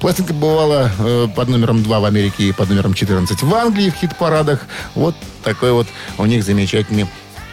[0.00, 3.94] Пластинка бывала э, под номером 2 в Америке и под номером 14 в Англии в
[3.94, 4.60] хит-парадах.
[4.94, 5.86] Вот такой вот
[6.16, 7.06] у них замечательный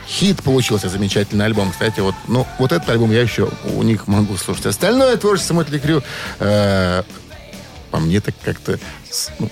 [0.08, 1.72] хит получился, замечательный альбом.
[1.72, 4.68] Кстати, вот, ну, вот этот альбом я еще у них могу слушать.
[4.68, 6.02] Остальное творчество Мотли Крю
[6.40, 7.04] э,
[7.92, 8.80] по мне так как-то
[9.40, 9.50] ну,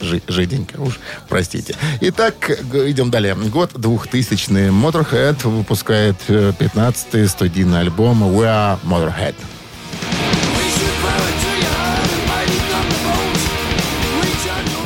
[0.00, 1.74] жи- жиденько уж, простите.
[2.00, 3.34] Итак, идем далее.
[3.34, 9.34] Год 2000 Motorhead выпускает 15-й студийный альбом We Are Motorhead.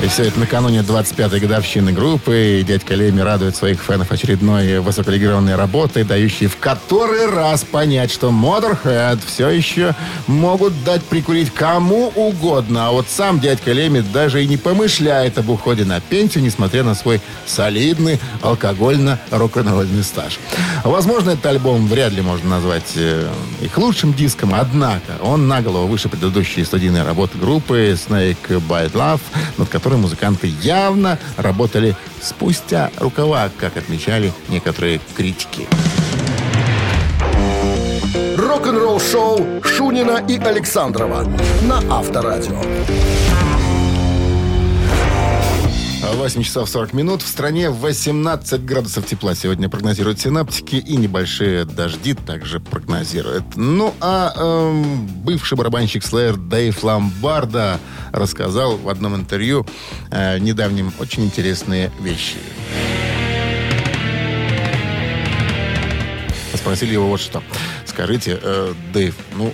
[0.03, 2.59] И все это накануне 25-й годовщины группы.
[2.59, 8.31] И дядька Леми радует своих фенов очередной высоколегированной работой, дающей в который раз понять, что
[8.31, 9.95] Motorhead все еще
[10.27, 12.89] могут дать прикурить кому угодно.
[12.89, 16.97] А вот сам дядька Леми даже и не помышляет об уходе на пенсию, несмотря на
[16.97, 20.41] свой солидный алкогольно-рок-н-ролльный стаж.
[20.83, 25.87] Возможно, этот альбом вряд ли можно назвать э, их лучшим диском, однако он на голову
[25.87, 29.21] выше предыдущей студийной работы группы Snake Bite Love,
[29.59, 35.67] над которой музыканты явно работали спустя рукава, как отмечали некоторые критики.
[38.37, 41.25] Рок-н-ролл-шоу Шунина и Александрова
[41.63, 42.61] на Авторадио.
[46.15, 47.23] 8 часов 40 минут.
[47.23, 53.45] В стране 18 градусов тепла сегодня прогнозируют синаптики и небольшие дожди также прогнозируют.
[53.57, 57.81] Ну, а эм, бывший барабанщик Slayer Дэйв Ламбарда
[58.13, 59.67] рассказал в одном интервью
[60.11, 62.37] э, недавнем очень интересные вещи.
[66.55, 67.43] Спросили его вот что.
[67.87, 69.53] Скажите, э, Дэйв, ну,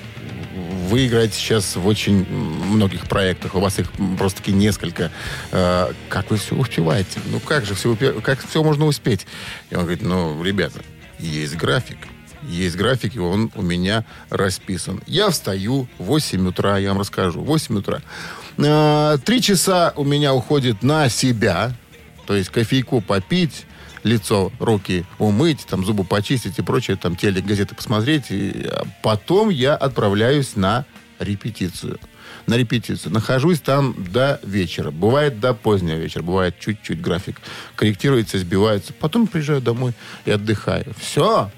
[0.88, 5.10] вы играете сейчас в очень многих проектах, у вас их просто-таки несколько.
[5.52, 7.20] Э, как вы все успеваете?
[7.26, 9.26] Ну как же все, как все можно успеть?
[9.70, 10.80] И он говорит, ну, ребята,
[11.18, 11.98] есть график,
[12.42, 15.02] есть график, и он у меня расписан.
[15.06, 18.00] Я встаю в 8 утра, я вам расскажу, 8 утра.
[18.56, 21.72] Э, Три часа у меня уходит на себя,
[22.26, 23.66] то есть кофейку попить,
[24.02, 28.30] лицо, руки умыть, там зубы почистить и прочее, там телек, газеты посмотреть.
[28.30, 30.84] И а потом я отправляюсь на
[31.18, 31.98] репетицию.
[32.46, 33.12] На репетицию.
[33.12, 34.90] Нахожусь там до вечера.
[34.90, 36.22] Бывает до позднего вечера.
[36.22, 37.40] Бывает чуть-чуть график.
[37.76, 38.92] Корректируется, сбивается.
[38.92, 39.92] Потом приезжаю домой
[40.24, 40.94] и отдыхаю.
[40.98, 41.50] Все.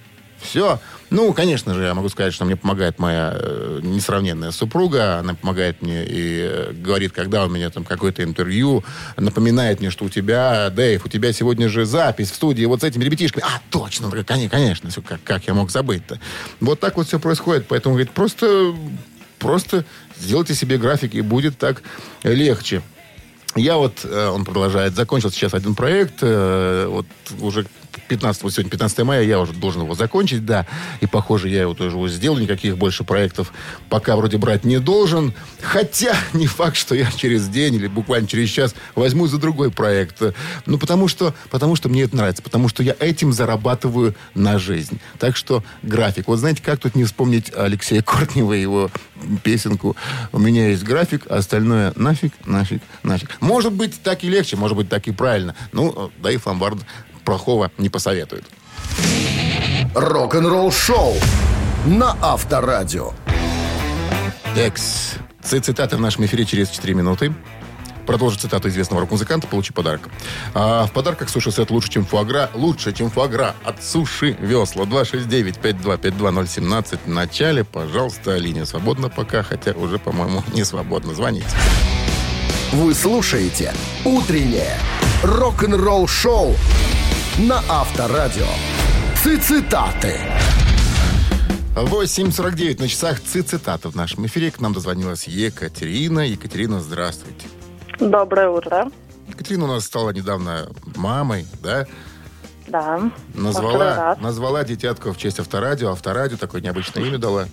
[0.42, 0.81] Все.
[1.11, 5.18] Ну, конечно же, я могу сказать, что мне помогает моя э, несравненная супруга.
[5.18, 8.85] Она помогает мне и э, говорит, когда у меня там какое-то интервью,
[9.16, 12.85] напоминает мне, что у тебя, Дэйв, у тебя сегодня же запись в студии вот с
[12.85, 13.44] этими ребятишками.
[13.44, 16.20] А, точно, говорю, конечно, все, как, как я мог забыть-то.
[16.61, 17.66] Вот так вот все происходит.
[17.68, 18.72] Поэтому, говорит, просто,
[19.38, 19.85] просто
[20.18, 21.83] сделайте себе график, и будет так
[22.22, 22.83] легче.
[23.57, 27.07] Я вот, э, он продолжает, закончил сейчас один проект, вот
[27.40, 27.66] уже
[28.11, 30.66] 15, вот сегодня 15 мая, я уже должен его закончить, да,
[31.01, 33.53] и, похоже, я его тоже уже сделал, никаких больше проектов
[33.88, 38.51] пока вроде брать не должен, хотя не факт, что я через день или буквально через
[38.51, 40.23] час возьму за другой проект,
[40.66, 45.01] ну, потому что, потому что мне это нравится, потому что я этим зарабатываю на жизнь.
[45.18, 46.27] Так что график.
[46.27, 48.90] Вот знаете, как тут не вспомнить Алексея Кортнева и его
[49.44, 49.96] песенку
[50.33, 53.40] «У меня есть график, а остальное нафиг, нафиг, нафиг».
[53.40, 55.55] Может быть, так и легче, может быть, так и правильно.
[55.73, 56.79] Ну, да и Ломбард
[57.30, 58.44] плохого не посоветует.
[59.94, 61.14] Рок-н-ролл шоу
[61.86, 63.12] на Авторадио.
[64.56, 65.12] Экс.
[65.40, 67.32] Цитаты в нашем эфире через 4 минуты.
[68.04, 70.08] Продолжи цитату известного рок-музыканта, получи подарок.
[70.54, 72.50] А, в подарках суши-сет лучше, чем фуагра.
[72.54, 74.86] Лучше, чем фуагра от Суши Весла.
[74.86, 76.98] 269-5252017.
[77.04, 81.14] В начале, пожалуйста, линия свободна пока, хотя уже, по-моему, не свободно.
[81.14, 81.46] Звоните.
[82.72, 83.72] Вы слушаете
[84.04, 84.76] «Утреннее
[85.22, 86.56] рок-н-ролл шоу»
[87.38, 88.46] на Авторадио.
[89.14, 90.18] Цитаты.
[91.74, 94.50] 8.49 на часах цитаты в нашем эфире.
[94.50, 96.20] К нам дозвонилась Екатерина.
[96.20, 97.46] Екатерина, здравствуйте.
[97.98, 98.90] Доброе утро.
[99.28, 101.86] Екатерина у нас стала недавно мамой, да?
[102.66, 103.10] Да.
[103.34, 104.18] Назвала, раз.
[104.20, 105.90] назвала дитятку в честь авторадио.
[105.90, 107.46] Авторадио такое необычное имя дала.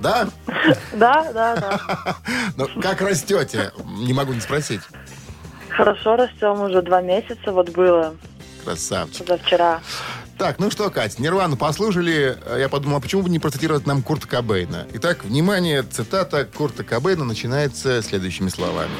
[0.00, 0.28] Да?
[0.92, 2.16] Да, да, да.
[2.56, 3.72] Ну, как растете?
[3.98, 4.82] Не могу не спросить.
[5.68, 8.14] Хорошо растем уже два месяца, вот было
[8.64, 9.26] Красавчик.
[9.26, 9.80] позавчера.
[10.38, 12.38] Так, ну что, Кать, Нирвану послушали.
[12.58, 14.86] Я подумал, а почему бы не процитировать нам Курта Кобейна?
[14.94, 18.92] Итак, внимание, цитата Курта Кобейна начинается следующими словами.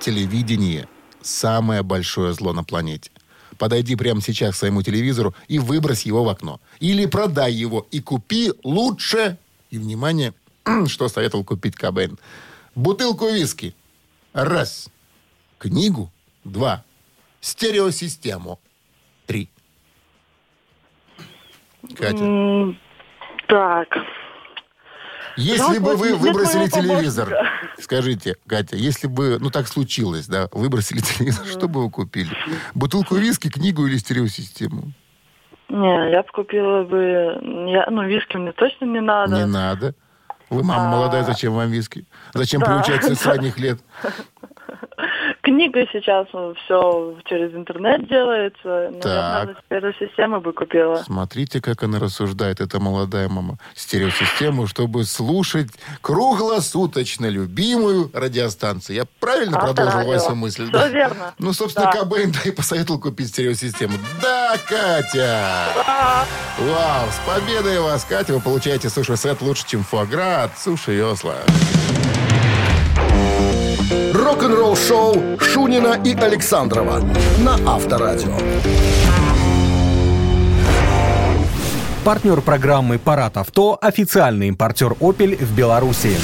[0.00, 0.88] Телевидение–
[1.22, 3.10] самое большое зло на планете.
[3.58, 6.58] Подойди прямо сейчас к своему телевизору и выбрось его в окно.
[6.78, 9.36] Или продай его и купи лучше,
[9.68, 10.32] и, внимание,
[10.86, 12.18] что советовал купить Кобейн.
[12.74, 13.74] Бутылку виски.
[14.32, 14.88] Раз.
[15.58, 16.10] Книгу.
[16.44, 16.82] Два.
[17.40, 18.60] Стереосистему.
[19.26, 19.48] Три.
[21.96, 22.74] Катя,
[23.48, 23.88] Так.
[25.36, 27.34] если бы вы выбросили телевизор,
[27.78, 32.30] скажите, Катя, если бы, ну так случилось, да, выбросили телевизор, что бы вы купили?
[32.74, 34.92] Бутылку виски, книгу или стереосистему?
[35.70, 36.98] Не, я бы купила бы...
[37.70, 39.36] Я, ну, виски мне точно не надо.
[39.36, 39.94] Не надо.
[40.50, 42.04] Вы мама молодая, зачем вам виски?
[42.34, 42.66] Зачем Да.
[42.82, 43.78] приучать с ранних лет?
[45.50, 48.92] Книга сейчас все через интернет делается.
[49.02, 49.32] Так.
[49.48, 51.02] Наверное, первую систему бы купила.
[51.04, 53.58] Смотрите, как она рассуждает, эта молодая мама.
[53.74, 55.70] Стереосистему, чтобы слушать
[56.02, 58.94] круглосуточно любимую радиостанцию.
[58.94, 60.12] Я правильно продолжил Авторадио.
[60.12, 60.68] вашу мысль?
[60.68, 61.34] Всё верно.
[61.40, 61.98] Ну, собственно, Да.
[61.98, 63.94] Кобейн да и посоветовал купить стереосистему.
[64.22, 65.74] Да, Катя!
[66.60, 68.34] Вау, с победой вас, Катя!
[68.34, 71.38] Вы получаете суши-сет лучше, чем фуагра от Суши Йосла.
[74.30, 77.02] Рок-н-ролл шоу Шунина и Александрова
[77.38, 78.32] на Авторадио.
[82.04, 86.16] Партнер программы «Парад авто»– официальный импортер «Опель» в Беларуси.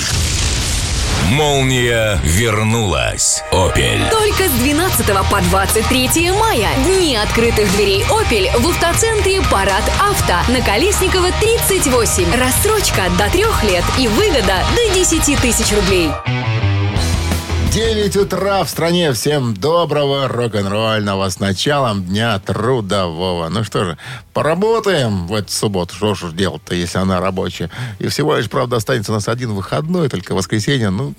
[1.33, 3.42] Молния вернулась.
[3.51, 4.09] Опель.
[4.12, 6.69] Только с 12 по 23 мая.
[6.85, 12.40] Дни открытых дверей «Опель» в автоцентре «Парад Авто» на Колесникова 38.
[12.40, 16.12] Рассрочка до трех лет и выгода до 10 тысяч рублей.
[17.73, 19.13] 9 утра в стране.
[19.13, 23.49] Всем доброго рок-н-ролльного с началом дня трудового.
[23.49, 23.99] Ну что же,
[24.33, 25.95] поработаем в эту субботу.
[25.95, 27.71] Что ж делать-то, если она рабочая?
[27.99, 30.91] И всего лишь, правда, останется у нас один выходной, только воскресенье.
[30.91, 31.14] Ну,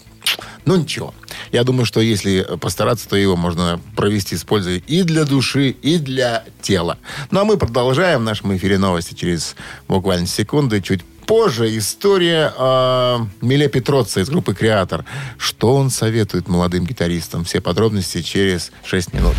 [0.65, 1.13] ну ничего.
[1.51, 5.97] Я думаю, что если постараться, то его можно провести с пользой и для души, и
[5.97, 6.97] для тела.
[7.31, 9.55] Ну а мы продолжаем в нашем эфире новости через
[9.87, 10.81] буквально секунды.
[10.81, 15.05] Чуть позже история о Миле Петроце из группы «Креатор».
[15.37, 17.43] Что он советует молодым гитаристам?
[17.43, 19.35] Все подробности через 6 минут.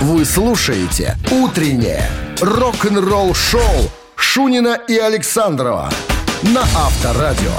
[0.00, 2.10] Вы слушаете «Утреннее
[2.40, 5.90] Рок-н-ролл шоу Шунина и Александрова
[6.42, 7.52] на Авторадио.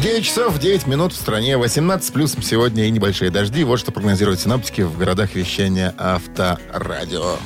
[0.00, 3.64] 9 часов 9 минут в стране, 18 плюс сегодня и небольшие дожди.
[3.64, 7.38] Вот что прогнозируют синаптики в городах вещания Авторадио.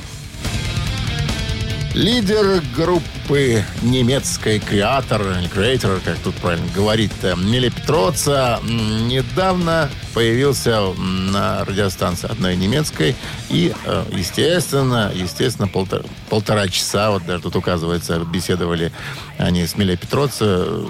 [1.93, 11.63] Лидер группы немецкой креатор, или креатор, как тут правильно говорить, Миле Петроца, недавно появился на
[11.65, 13.15] радиостанции одной немецкой.
[13.51, 18.91] И, э, естественно, естественно, полтора, полтора часа, вот даже тут указывается, беседовали
[19.37, 20.85] они с Миле Петроца, э,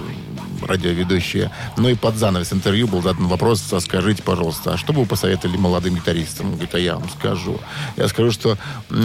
[0.66, 1.52] радиоведущие.
[1.78, 5.58] Ну и под занавес интервью был задан вопрос, скажите, пожалуйста, а что бы вы посоветовали
[5.58, 6.48] молодым гитаристам?
[6.48, 7.60] Он говорит, а я вам скажу.
[7.98, 8.58] Я скажу, что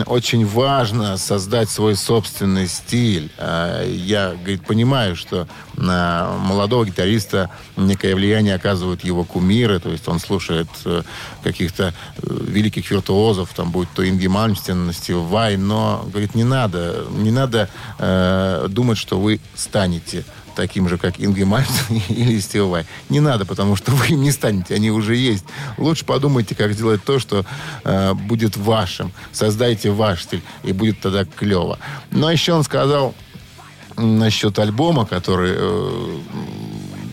[0.06, 3.30] очень важно создать свой собственный стиль.
[3.38, 10.08] А, Я, говорит, понимаю, что на молодого гитариста некое влияние оказывают его кумиры, то есть
[10.08, 11.02] он слушает э,
[11.42, 17.06] каких-то э, великих виртуозов, там будет то Инги Мальмстен, Стив Вай, но, говорит, не надо,
[17.10, 20.24] не надо э, думать, что вы станете
[20.58, 22.84] таким же, как Инги Мальмстен или Стив.
[23.08, 25.44] Не надо, потому что вы им не станете, они уже есть.
[25.78, 27.44] Лучше подумайте, как сделать то, что
[27.84, 29.12] э, будет вашим.
[29.30, 31.78] Создайте ваш стиль, и будет тогда клево.
[32.10, 33.14] Но еще он сказал
[33.96, 36.18] насчет альбома, который э,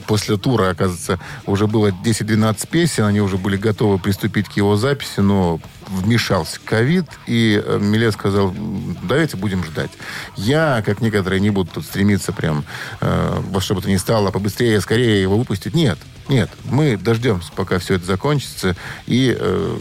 [0.07, 5.19] после тура, оказывается, уже было 10-12 песен, они уже были готовы приступить к его записи,
[5.19, 9.91] но вмешался ковид, и э, Миле сказал, «М, давайте будем ждать.
[10.35, 12.65] Я, как некоторые, не буду тут стремиться прям
[13.01, 15.73] э, во что бы то ни стало, побыстрее, скорее его выпустить.
[15.73, 18.75] Нет, нет, мы дождемся, пока все это закончится,
[19.05, 19.77] и э,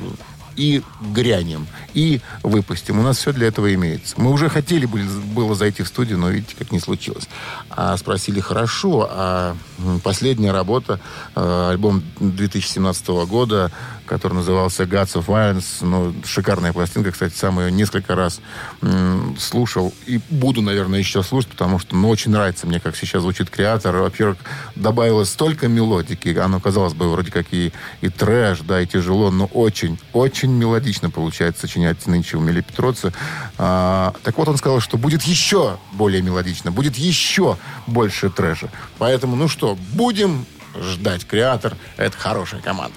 [0.57, 2.98] и грянем, и выпустим.
[2.98, 4.14] У нас все для этого имеется.
[4.18, 7.28] Мы уже хотели были, было зайти в студию, но видите, как не случилось.
[7.70, 9.57] А спросили, хорошо, а
[10.02, 11.00] последняя работа,
[11.34, 13.72] э, альбом 2017 года,
[14.07, 18.40] который назывался Gods of Violence, ну, шикарная пластинка, кстати, сам ее несколько раз
[18.82, 23.22] м, слушал и буду, наверное, еще слушать, потому что, ну, очень нравится мне, как сейчас
[23.22, 23.96] звучит креатор.
[23.96, 24.38] Во-первых,
[24.74, 29.46] добавилось столько мелодики, оно, казалось бы, вроде как и, и трэш, да, и тяжело, но
[29.46, 33.12] очень, очень мелодично получается сочинять нынче у Милле Петроцца.
[33.59, 38.70] А, так вот, он сказал, что будет еще более мелодично, будет еще больше трэша.
[38.98, 40.46] Поэтому, ну что, будем
[40.80, 41.24] ждать.
[41.26, 42.96] Kreator— это хорошая команда.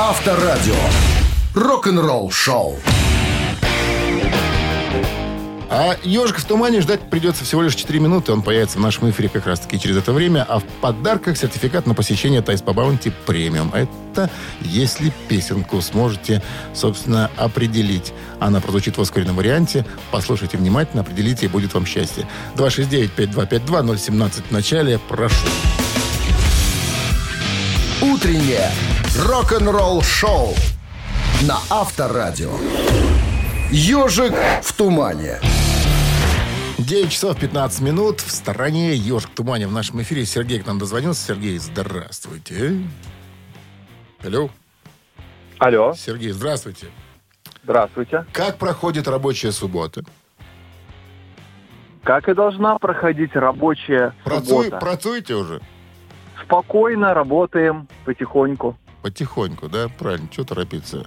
[0.00, 0.76] Авторадио.
[1.54, 2.76] Рок-н-ролл шоу.
[5.68, 8.30] А «Ежик в тумане» ждать придется всего лишь 4 минуты.
[8.30, 10.46] Он появится в нашем эфире как раз-таки через это время.
[10.48, 13.74] А в подарках сертификат на посещение Thai Spa Bounty Premium.
[13.74, 14.30] Это
[14.60, 16.44] если песенку сможете,
[16.74, 18.12] собственно, определить.
[18.38, 19.84] Она прозвучит в ускоренном варианте.
[20.12, 22.24] Послушайте внимательно, определите, и будет вам счастье.
[22.54, 25.00] 269-5252-017 в начале.
[25.08, 25.34] Прошу.
[28.00, 28.70] Утреннее
[29.26, 30.54] рок-н-ролл шоу
[31.42, 32.52] на Авторадио.
[33.70, 34.32] Ежик
[34.62, 35.40] в тумане.
[36.78, 38.20] 9 часов 15 минут.
[38.20, 40.24] В стороне «Ежик в тумане» в нашем эфире.
[40.26, 41.26] Сергей к нам дозвонился.
[41.26, 42.82] Сергей, здравствуйте.
[44.24, 44.48] Алло.
[45.58, 46.86] Алло, Сергей, здравствуйте.
[47.64, 48.24] здравствуйте.
[48.32, 50.02] Как проходит рабочая суббота?
[52.04, 54.76] Как и должна проходить рабочая Працуй, суббота.
[54.78, 55.60] працуете уже?
[56.44, 58.76] Спокойно работаем потихоньку.
[59.02, 59.88] Потихоньку, да?
[59.88, 61.06] Правильно, что торопиться?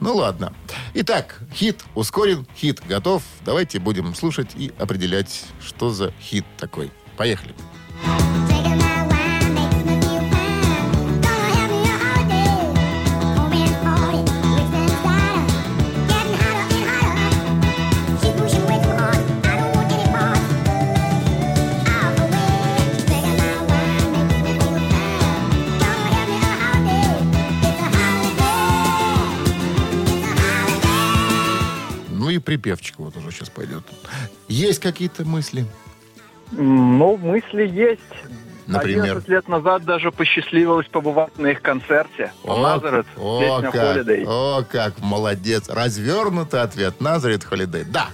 [0.00, 0.52] Ну ладно.
[0.94, 3.22] Итак, хит ускорен, хит готов.
[3.44, 6.90] Давайте будем слушать и определять, что за хит такой.
[7.16, 7.54] Поехали.
[8.50, 8.57] Ну
[32.68, 33.82] и припевчик вот уже сейчас пойдет.
[34.48, 35.64] Есть какие-то мысли?
[36.52, 38.00] Ну, мысли есть.
[38.66, 39.04] Например?
[39.04, 42.32] 11 лет назад даже посчастливилось побывать на их концерте.
[42.44, 44.24] Назарет, о, песня как, Holiday.
[44.26, 45.68] о, как молодец.
[45.68, 47.00] Развернутый ответ.
[47.00, 47.84] Nazareth Holiday.
[47.84, 48.08] Да.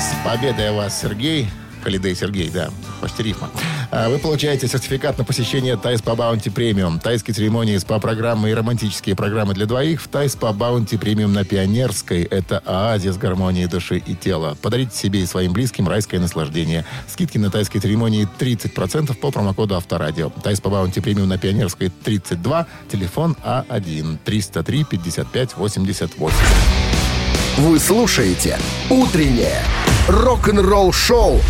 [0.00, 1.48] С победой вас, Сергей.
[1.84, 2.70] Holiday Сергей, да.
[3.00, 3.50] Почти рифма.
[3.92, 7.00] А, Вы получаете сертификат на посещение Thai Spa Bounty Premium.
[7.00, 12.22] Тайские церемонии, СПА-программы и романтические программы для двоих в Thai Spa Bounty Premium на Пионерской.
[12.22, 14.56] Это оазис гармонии души и тела.
[14.62, 16.84] Подарите себе и своим близким райское наслаждение.
[17.08, 20.30] Скидки на тайские церемонии 30% по промокоду Авторадио.
[20.30, 26.36] Thai Spa Bounty Премиум на Пионерской 32, телефон А А1 303 55 88.
[27.58, 28.56] Вы слушаете
[28.88, 29.62] «Утреннее
[30.06, 31.40] рок-н-ролл шоу»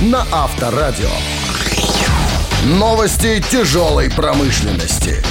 [0.00, 1.10] на Авторадио.
[2.66, 5.22] Новости тяжелой промышленности.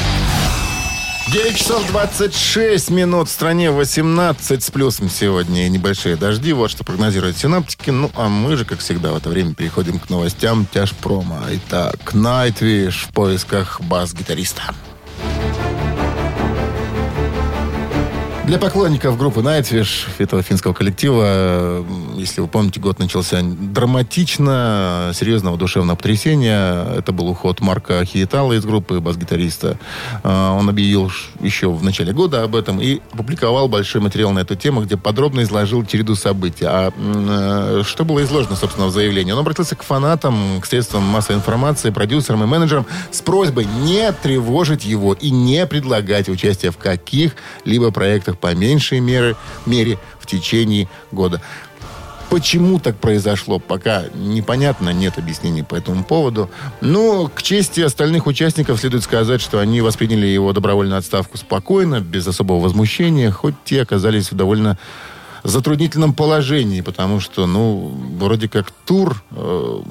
[1.34, 3.28] 9 часов 26 минут.
[3.28, 5.68] В стране 18 с плюсом сегодня.
[5.68, 6.54] И небольшие дожди.
[6.54, 7.90] Вот что прогнозируют синоптики.
[7.90, 11.44] Ну, а мы же, как всегда, в это время переходим к новостям тяжпрома.
[11.52, 14.74] Итак, Найтвиш в поисках бас-гитариста.
[18.48, 21.86] Для поклонников группы Nightwish, этого финского коллектива,
[22.16, 26.96] если вы помните, год начался драматично, серьезного душевного потрясения.
[26.98, 29.78] Это был уход Марка Хиетала из группы, бас-гитариста.
[30.24, 34.56] Э, Он объявил еще в начале года об этом и опубликовал большой материал на эту
[34.56, 36.64] тему, где подробно изложил череду событий.
[36.66, 39.34] А э, что было изложено, собственно, в заявлении?
[39.34, 44.86] Он обратился к фанатам, к средствам массовой информации, продюсерам и менеджерам с просьбой не тревожить
[44.86, 49.36] его и не предлагать участие в каких-либо проектах по меньшей мере,
[49.66, 51.42] мере в течение года.
[52.30, 56.50] Почему так произошло, пока непонятно, нет объяснений по этому поводу.
[56.82, 62.28] Но к чести остальных участников следует сказать, что они восприняли его добровольную отставку спокойно, без
[62.28, 64.78] особого возмущения, хоть те оказались в довольно
[65.50, 69.82] затруднительном положении, потому что, ну, вроде как тур э,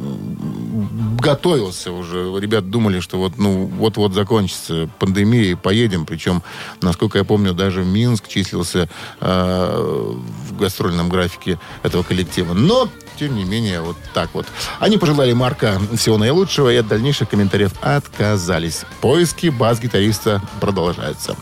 [1.18, 2.30] готовился уже.
[2.38, 6.04] Ребят думали, что вот, ну, вот-вот закончится пандемия и поедем.
[6.04, 6.42] Причем,
[6.82, 8.88] насколько я помню, даже Минск числился
[9.20, 12.52] э, в гастрольном графике этого коллектива.
[12.52, 12.88] Но,
[13.18, 14.46] тем не менее, вот так вот.
[14.78, 18.82] Они пожелали Марка всего наилучшего и от дальнейших комментариев отказались.
[19.00, 21.34] Поиски бас-гитариста продолжаются.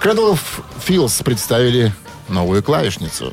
[0.00, 0.40] Cradle of
[0.86, 1.92] Fields представили
[2.28, 3.32] новую клавишницу.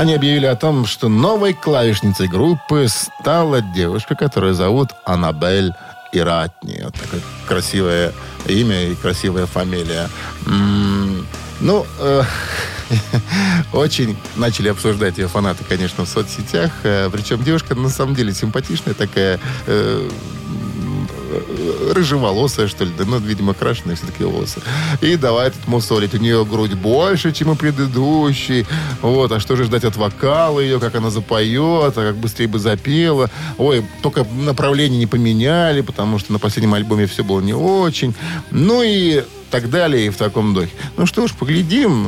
[0.00, 5.74] Они объявили о том, что новой клавишницей группы стала девушка, которую зовут Аннабель
[6.10, 6.80] Иратни.
[6.82, 8.14] Вот такое красивое
[8.46, 10.08] имя и красивая фамилия.
[10.46, 11.26] М,
[11.60, 12.22] Ну, э,
[13.74, 16.70] очень начали обсуждать ее фанаты, конечно, в соцсетях.
[16.82, 20.08] Э, Причем девушка на самом деле симпатичная такая, э,
[21.92, 24.60] рыжеволосая, что ли, да, ну, видимо, крашеные все-таки волосы.
[25.00, 26.14] И давай тут мусолить.
[26.14, 28.66] У нее грудь больше, чем у предыдущей.
[29.02, 32.58] Вот, а что же ждать от вокала ее, как она запоет, а как быстрее бы
[32.58, 33.30] запела.
[33.58, 38.14] Ой, только направление не поменяли, потому что на последнем альбоме все было не очень.
[38.50, 40.70] Ну и так далее, и в таком духе.
[40.96, 42.06] Ну что ж, поглядим.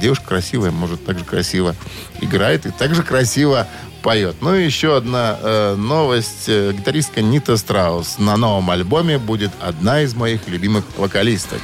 [0.00, 1.74] Девушка красивая, может, так же красиво
[2.20, 3.66] играет и так же красиво
[4.02, 4.36] поет.
[4.40, 6.48] Ну и еще одна э, новость.
[6.48, 11.60] Э, Гитаристка Нита Страус на новом альбоме будет одна из моих любимых вокалисток.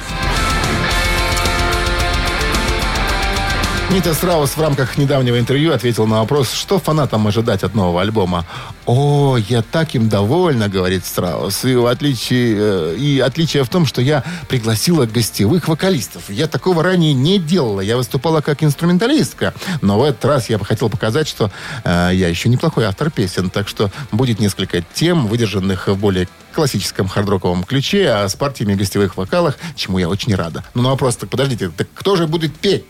[3.91, 8.45] Нита Страус в рамках недавнего интервью ответил на вопрос, что фанатам ожидать от нового альбома.
[8.85, 11.63] «О, я так им довольна»,— говорит Страус.
[11.63, 16.23] И, в отличие, э, и отличие в том, что я пригласила гостевых вокалистов.
[16.29, 17.81] Я такого ранее не делала.
[17.81, 19.53] Я выступала как инструменталистка.
[19.81, 21.51] Но в этот раз я бы хотел показать, что
[21.83, 23.51] э, я еще неплохой автор песен.
[23.51, 29.17] Так что будет несколько тем, выдержанных в более классическом хардроковом ключе, а с партиями гостевых
[29.17, 30.63] вокалах, чему я очень рада.
[30.73, 32.85] Ну, на вопрос, так подождите, так кто же будет петь?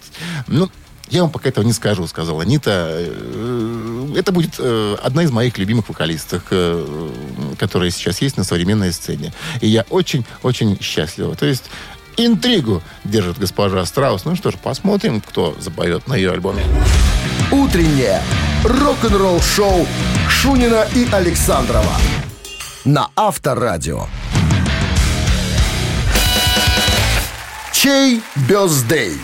[0.48, 0.70] Ну,
[1.10, 2.88] я вам пока этого не скажу, сказала Нита.
[2.92, 7.10] Э, Это будет э, одна из моих любимых вокалисток, э,
[7.60, 9.34] которая сейчас есть на современной сцене.
[9.62, 11.36] И я очень-очень счастлива.
[11.36, 11.66] То есть
[12.18, 14.26] интригу держит госпожа Страус.
[14.26, 16.64] Ну что ж, посмотрим, кто запоет на ее альбоме.
[17.52, 18.22] Утреннее
[18.64, 19.86] рок-н-ролл-шоу
[20.30, 21.98] Шунина и Александрова
[22.86, 24.08] на Авторадио.
[27.72, 29.20] Чей бездей?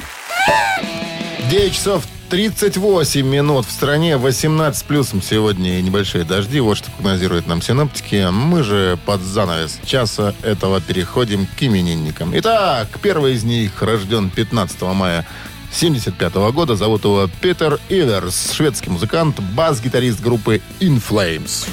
[1.50, 3.66] 9 часов 38 минут.
[3.66, 6.60] В стране 18 плюсом сегодня и небольшие дожди.
[6.60, 8.28] Вот что прогнозируют нам синоптики.
[8.32, 12.34] Мы же под занавес часа этого переходим к именинникам.
[12.36, 15.26] Итак, первый из них рожден 15 мая
[15.72, 16.76] 75 года.
[16.76, 18.54] Зовут его Питер Иверс.
[18.54, 21.68] Шведский музыкант, бас-гитарист группы In Flames.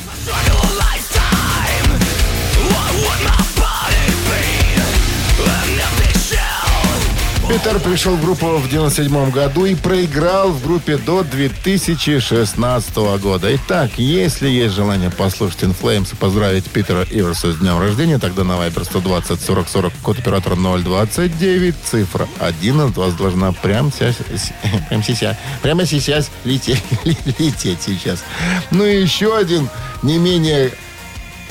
[7.48, 13.54] Питер пришел в группу в 97 году и проиграл в группе до 2016 года.
[13.54, 18.42] Итак, если есть желание послушать In Flames и поздравить Питера Иверса с днем рождения, тогда
[18.42, 24.16] на Viber 120 40 40 код оператора 029, цифра 11 вас должна прямо сейчас,
[24.88, 28.24] прямо сейчас, прямо сейчас лететь, лететь сейчас.
[28.72, 29.68] Ну и еще один
[30.02, 30.72] не менее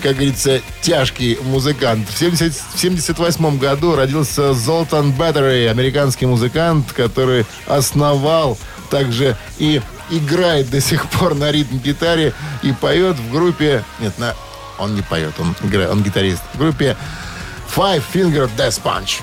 [0.02, 2.08] как говорится, тяжкий музыкант.
[2.10, 8.58] В 70 в 78 году родился Золтан Баттери, американский музыкант, который основал
[8.90, 12.34] также и играет до сих пор на ритм-гитаре
[12.64, 13.84] и поет в группе...
[14.00, 14.36] Нет, на...
[14.78, 16.44] он не поет, он, играет, он гитарист.
[16.54, 16.96] В группе
[17.76, 19.22] Five Finger Death Punch.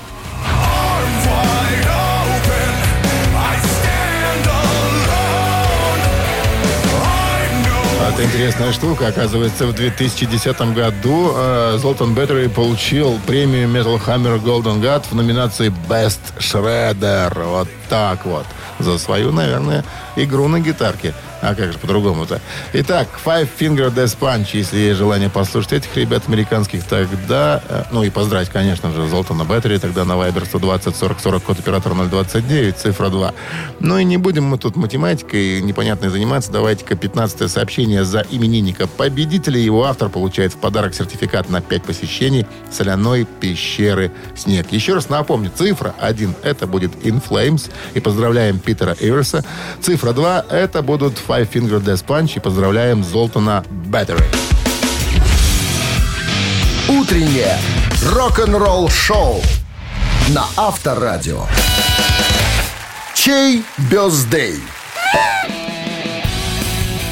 [8.13, 9.07] Это интересная штука.
[9.07, 15.73] Оказывается, в 2010 году э, Золтан Беттери получил премию Metal Hammer Golden God в номинации
[15.89, 17.43] Best Shredder.
[17.43, 18.45] Вот так вот.
[18.79, 19.83] За свою, наверное,
[20.15, 21.13] игру на гитарке.
[21.45, 22.39] А как же по-другому-то?
[22.71, 24.51] Итак, Five Finger Death Punch.
[24.53, 27.61] Если есть желание послушать этих ребят американских, тогда...
[27.67, 29.77] э, Ну и поздравить, конечно же, Золтана Беттери.
[29.77, 33.33] Тогда на Viber 120 40 40 код оператора 029, цифра 2.
[33.81, 36.49] Ну и не будем мы тут математикой непонятной заниматься.
[36.49, 39.59] Давайте-ка 15 сообщение за именинника победителя.
[39.59, 44.71] Его автор получает в подарок сертификат на 5 посещений соляной пещеры «Снег».
[44.71, 47.69] Еще раз напомню, цифра 1 это будет In Flames.
[47.95, 49.43] И поздравляем Питера Иверса.
[49.81, 52.33] Цифра 2 это будут Five Finger Death Punch.
[52.35, 54.23] И поздравляем Золтана Беттери.
[56.87, 57.57] Утреннее
[58.05, 59.41] рок-н-ролл-шоу
[60.29, 61.47] на Авторадио.
[63.15, 64.59] Чей бездей?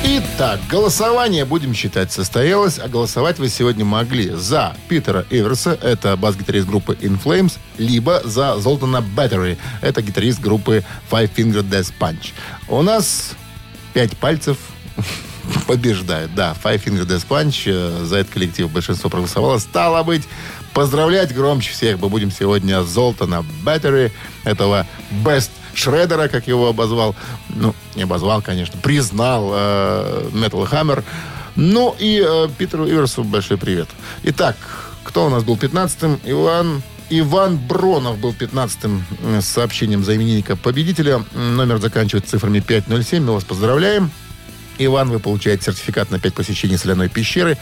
[0.03, 2.77] Итак, голосование, будем считать, состоялось.
[2.77, 8.59] А голосовать вы сегодня могли за Питера Иверса, это бас-гитарист группы In Flames, либо за
[8.59, 12.33] Золтана Беттери, это гитарист группы Five Finger Death Punch.
[12.67, 13.31] У нас
[13.93, 14.57] пять пальцев
[15.67, 16.33] побеждает.
[16.35, 17.63] Да, Five Finger Death Punch.
[17.65, 19.57] э, За этот коллектив большинство проголосовало.
[19.59, 20.23] Стало быть,
[20.73, 24.11] поздравлять громче всех мы будем сегодня Золтана Беттери,
[24.43, 24.85] этого
[25.23, 27.15] Best Шредера, как его обозвал.
[27.49, 31.03] Ну, не обозвал, конечно, признал э, Metal Hammer.
[31.55, 33.89] Ну и э, Питеру Иверсу большой привет.
[34.23, 34.55] Итак,
[35.03, 36.21] кто у нас был 15-м?
[36.23, 36.81] Иван
[37.13, 41.25] Иван Бронов был 15-м э, сообщением за именинника победителя.
[41.33, 43.21] Номер заканчивается цифрами 507.
[43.21, 44.09] Мы вас поздравляем.
[44.77, 47.57] Иван, вы получаете сертификат на 5 посещений соляной пещеры.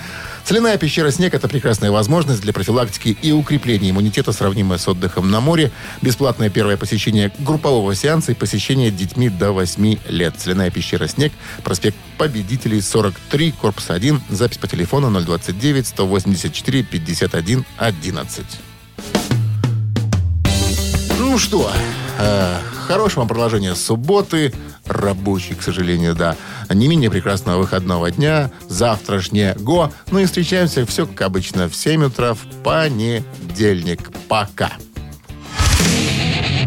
[0.46, 5.40] Соляная пещера «Снег»— это прекрасная возможность для профилактики и укрепления иммунитета, сравнимая с отдыхом на
[5.40, 5.72] море.
[6.04, 10.36] Бесплатное первое посещение группового сеанса и посещение детьми до 8 лет.
[10.40, 11.34] Соляная пещера «Снег»,
[11.64, 14.22] проспект Победителей, 43, корпус 1.
[14.30, 18.46] Запись по телефону 029 184 51 11.
[21.30, 21.72] Ну что,
[22.18, 22.58] э,
[22.88, 24.52] хорошего продолжения субботы.
[24.88, 26.36] Рабочий, к сожалению, да.
[26.72, 28.50] Не менее прекрасного выходного дня.
[28.68, 29.92] Завтрашнего.
[30.10, 34.10] Ну и встречаемся все, как обычно, в 7 утра в понедельник.
[34.28, 34.72] Пока.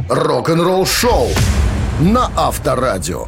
[0.08, 1.26] Рок-н-ролл-шоу
[1.98, 3.26] на Авторадио.